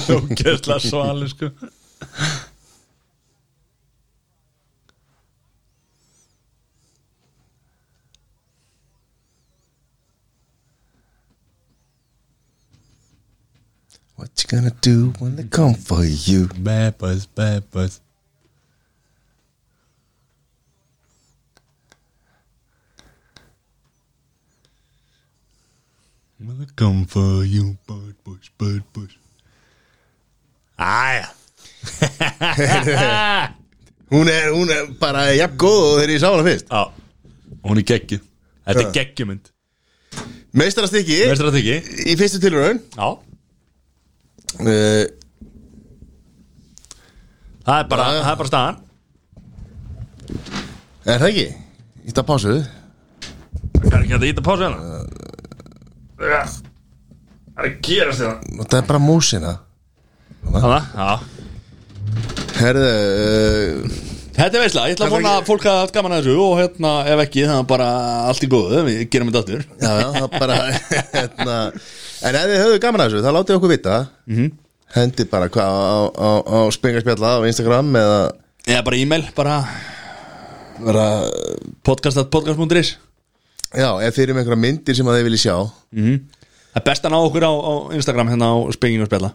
Lókjörla 0.09 0.81
svali 0.81 1.29
sko 1.29 1.51
What 14.23 14.39
you 14.39 14.47
gonna 14.57 14.71
do 14.81 15.13
when 15.19 15.35
they 15.35 15.43
come 15.43 15.75
for 15.75 16.05
you? 16.05 16.47
Bad 16.47 16.97
boys, 16.97 17.27
bad 17.27 17.69
boys. 17.73 18.01
When 26.39 26.57
they 26.61 26.67
come 26.77 27.05
for 27.07 27.45
you 27.45 27.77
Bad 27.89 28.15
boys, 28.23 28.49
bad 28.57 28.83
boys. 28.93 29.11
Æja 30.79 31.27
Hún 34.13 34.29
er, 34.29 34.53
hún 34.53 34.71
er 34.71 34.87
bara 35.01 35.35
jafn 35.35 35.59
góð 35.59 35.83
og 35.83 35.99
þegar 35.99 36.15
ég 36.15 36.23
sá 36.23 36.31
hana 36.31 36.47
fyrst. 36.47 36.71
Já, 36.71 36.83
hún 37.67 37.83
er 37.83 37.87
geggju 37.91 38.21
Þetta 38.23 38.87
er 38.87 38.95
geggjumynd. 39.01 39.51
Meistarastykki 40.55 41.19
ekki? 41.27 41.79
í 42.07 42.17
fyrstu 42.23 42.39
tilraun. 42.47 42.79
Já 42.95 43.11
uh, 44.61 45.05
Það 47.63 47.79
er 47.79 47.89
bara, 47.93 48.07
það 48.19 48.33
er 48.33 48.39
bara 48.41 48.51
staðan. 48.51 48.79
Er 51.03 51.21
það 51.23 51.29
ekki? 51.29 51.45
Í 52.03 52.09
þetta 52.11 52.25
pásu. 52.27 52.55
Það 53.83 53.93
er 53.93 54.01
ekki 54.01 54.17
að 54.17 54.27
íta 54.29 54.45
pásu 54.47 54.65
hérna. 54.67 54.79
Það 56.23 56.33
er 56.33 57.69
að 57.69 57.77
gerast 57.87 58.25
hérna. 58.25 58.57
Og 58.59 58.67
það 58.67 58.79
er 58.81 58.89
bara 58.91 59.03
músina. 59.03 59.53
Þannig, 60.43 60.89
já. 60.99 61.11
Herðu 62.59 62.89
uh, 62.91 64.01
Þetta 64.33 64.57
er 64.59 64.63
veistlega, 64.63 64.89
ég 64.89 64.95
ætla 64.97 65.07
að 65.07 65.11
Það 65.13 65.13
er 65.13 65.13
vona 65.15 65.33
að 65.37 65.47
fólk 65.47 65.65
hafa 65.69 65.81
haft 65.85 65.95
gaman 65.95 66.15
að 66.17 66.23
þessu 66.25 66.43
og 66.43 66.55
hérna, 66.59 66.93
ef 67.13 67.21
ekki, 67.27 67.43
það 67.47 67.59
er 67.61 67.67
bara 67.69 67.89
allt 68.31 68.43
í 68.47 68.49
góðu, 68.51 68.79
við 68.89 69.03
gerum 69.13 69.29
þetta 69.29 69.43
aftur. 69.43 69.67
Já, 69.77 69.91
já, 70.01 70.07
það 70.17 70.25
er 70.25 70.33
bara 70.41 70.57
hérna, 71.19 71.59
En 72.23 72.37
ef 72.39 72.51
þið 72.51 72.61
höfðu 72.63 72.83
gaman 72.83 73.03
að 73.03 73.09
þessu, 73.11 73.23
þá 73.25 73.33
látið 73.37 73.57
okkur 73.59 73.73
vita. 73.73 73.97
Mm 74.27 74.37
-hmm. 74.37 74.53
Hendi 74.93 75.25
bara 75.25 75.49
hvað 75.49 75.73
á, 75.73 75.99
á, 76.13 76.31
á 76.45 76.59
spengarspjalla 76.71 77.31
á 77.41 77.47
Instagram 77.49 77.97
eða 77.97 78.21
Eða 78.63 78.83
bara 78.87 78.97
e-mail, 78.97 79.25
bara 79.35 79.55
bara, 80.83 81.07
podcast.podcast.is 81.83 82.97
já, 83.73 83.89
ef 84.05 84.15
þeir 84.15 84.27
eru 84.29 84.37
með 84.37 84.43
einhverja 84.43 84.63
myndir 84.63 84.97
sem 84.99 85.09
að 85.09 85.19
þið 85.19 85.27
vilji 85.29 85.41
sjá. 85.43 85.57
Það 86.73 86.81
er 86.81 86.87
best 86.87 87.07
að 87.07 87.15
ná 87.15 87.19
okkur 87.21 87.47
á, 87.47 87.53
á 87.53 87.73
Instagram 87.97 88.33
hérna 88.33 88.53
á 88.53 88.57
spenginu 88.73 89.05
og 89.05 89.11
spjalla 89.11 89.33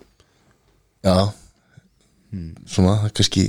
Já 1.05 1.17
Svona, 2.67 2.95
það 2.97 3.05
er 3.07 3.13
kannski 3.17 3.45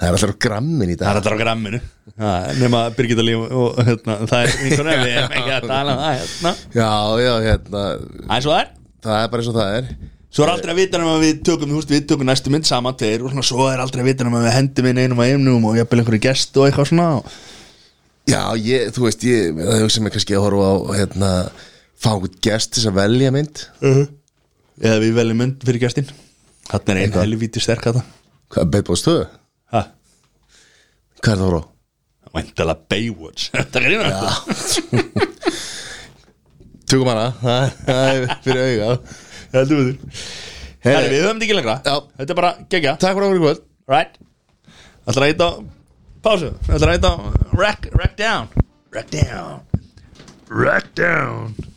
Það 0.00 0.08
er 0.08 0.14
alltaf 0.16 0.30
á 0.32 0.38
grammin 0.40 0.90
í 0.90 0.94
Það 0.96 1.02
er 1.02 1.08
dag 1.10 1.18
alltaf 1.20 1.34
á 1.36 1.40
gramminu. 1.42 1.80
Er 2.20 2.60
nema 2.60 2.78
Birgitta 2.96 3.24
Líf 3.26 3.42
og 3.52 3.80
hérna, 3.84 4.14
það 4.30 4.44
er 4.46 4.54
einhvern 4.54 4.88
veginn, 4.90 5.02
við 5.10 5.18
erum 5.20 5.34
ekki 5.40 5.52
að 5.56 5.66
tala 5.68 5.92
um 5.92 6.00
það 6.00 6.14
hérna. 6.20 6.52
Já, 6.78 6.88
já, 7.20 7.32
hérna. 7.44 7.82
Það 8.22 8.36
er 8.38 8.46
svo 8.46 8.54
það 8.54 8.62
er. 8.62 8.70
Það 9.04 9.18
er 9.20 9.28
bara 9.34 9.44
eins 9.44 9.50
og 9.52 9.58
það 9.58 9.74
er. 9.80 9.90
Svo 10.30 10.44
er 10.46 10.52
aldrei 10.54 10.72
að 10.72 10.78
vita 10.80 11.00
um 11.02 11.10
að 11.10 11.24
við 11.26 11.38
tökum, 11.50 11.70
þú 11.74 11.78
veist, 11.80 11.92
við 11.92 12.02
tökum 12.12 12.28
næstu 12.30 12.52
mynd 12.54 12.68
saman 12.70 12.96
tveir 13.00 13.24
og 13.26 13.32
svona, 13.34 13.44
svo 13.50 13.64
er 13.68 13.80
aldrei 13.82 14.04
að 14.04 14.08
vita 14.12 14.26
um 14.28 14.36
að 14.38 14.44
við 14.46 14.54
hendum 14.56 14.88
inn 14.92 15.00
einum 15.02 15.20
að 15.24 15.32
einum 15.34 15.66
og 15.68 15.76
jafnvel 15.80 16.00
einhverju 16.04 16.22
gest 16.28 16.56
og 16.60 16.68
eitthvað 16.68 16.88
svona. 16.92 17.08
Já, 18.30 18.40
ég, 18.62 18.92
þú 18.94 19.04
veist, 19.08 19.24
ég 19.26 19.58
Það 19.58 19.82
hugsa 19.82 20.04
mig 20.04 20.14
kannski 20.14 20.36
að 20.38 20.44
horfa 20.46 20.68
á, 20.70 20.74
hérna 21.00 21.30
Fá 22.00 22.12
einhvern 22.14 22.36
gest 22.46 22.72
til 22.76 22.84
að 22.88 22.96
velja 23.00 23.32
mynd. 23.34 23.64
Eða 24.80 25.00
við 25.02 25.16
veljum 25.18 25.40
mynd 25.42 25.66
fyrir 25.66 25.82
gestinn 25.82 26.08
Þarna 26.70 26.92
er 26.94 26.94
einn 26.94 27.02
Eitthvað. 27.08 27.24
helvíti 27.26 27.60
sterk 27.64 27.88
þetta 27.88 28.04
Hvað, 28.54 28.70
beitbóð 28.76 29.00
stöðu? 29.02 29.26
Hvað 31.20 31.32
er 31.34 31.40
það 31.40 31.50
frá? 31.52 31.62
Væntalega 32.30 32.86
Baywatch. 32.92 33.50
Þetta 33.56 33.80
er 33.80 33.86
einu 33.90 34.02
Tökum 36.90 37.06
hana, 37.06 37.26
það 37.38 37.74
það 37.86 38.08
er 38.10 38.24
fyrir 38.42 38.62
auga. 38.64 39.18
Heldur 39.52 39.78
við 39.78 39.90
þér 39.90 40.24
Herri, 40.80 41.10
við 41.12 41.20
höfum 41.20 41.36
þetta 41.36 41.46
ekki 41.46 41.56
lengra. 41.58 41.76
Já. 41.84 41.96
Þetta 42.18 42.32
er 42.34 42.38
bara 42.40 42.52
gegja 42.72 42.94
Takk 42.98 43.18
fyrir 43.18 43.26
okkur 43.28 43.38
í 43.38 43.44
kvöld. 43.44 43.64
Right. 43.90 44.20
Ætlar 45.04 45.26
að 45.26 45.30
heita 45.30 45.50
Pásu? 46.24 46.52
Ætlar 46.66 46.88
að 46.88 46.96
heita 46.96 47.12
Rack, 47.60 47.90
rack 47.94 48.16
down. 48.18 48.50
Rack 48.90 49.12
down. 49.14 49.66
Rack 50.50 50.94
down 50.98 51.69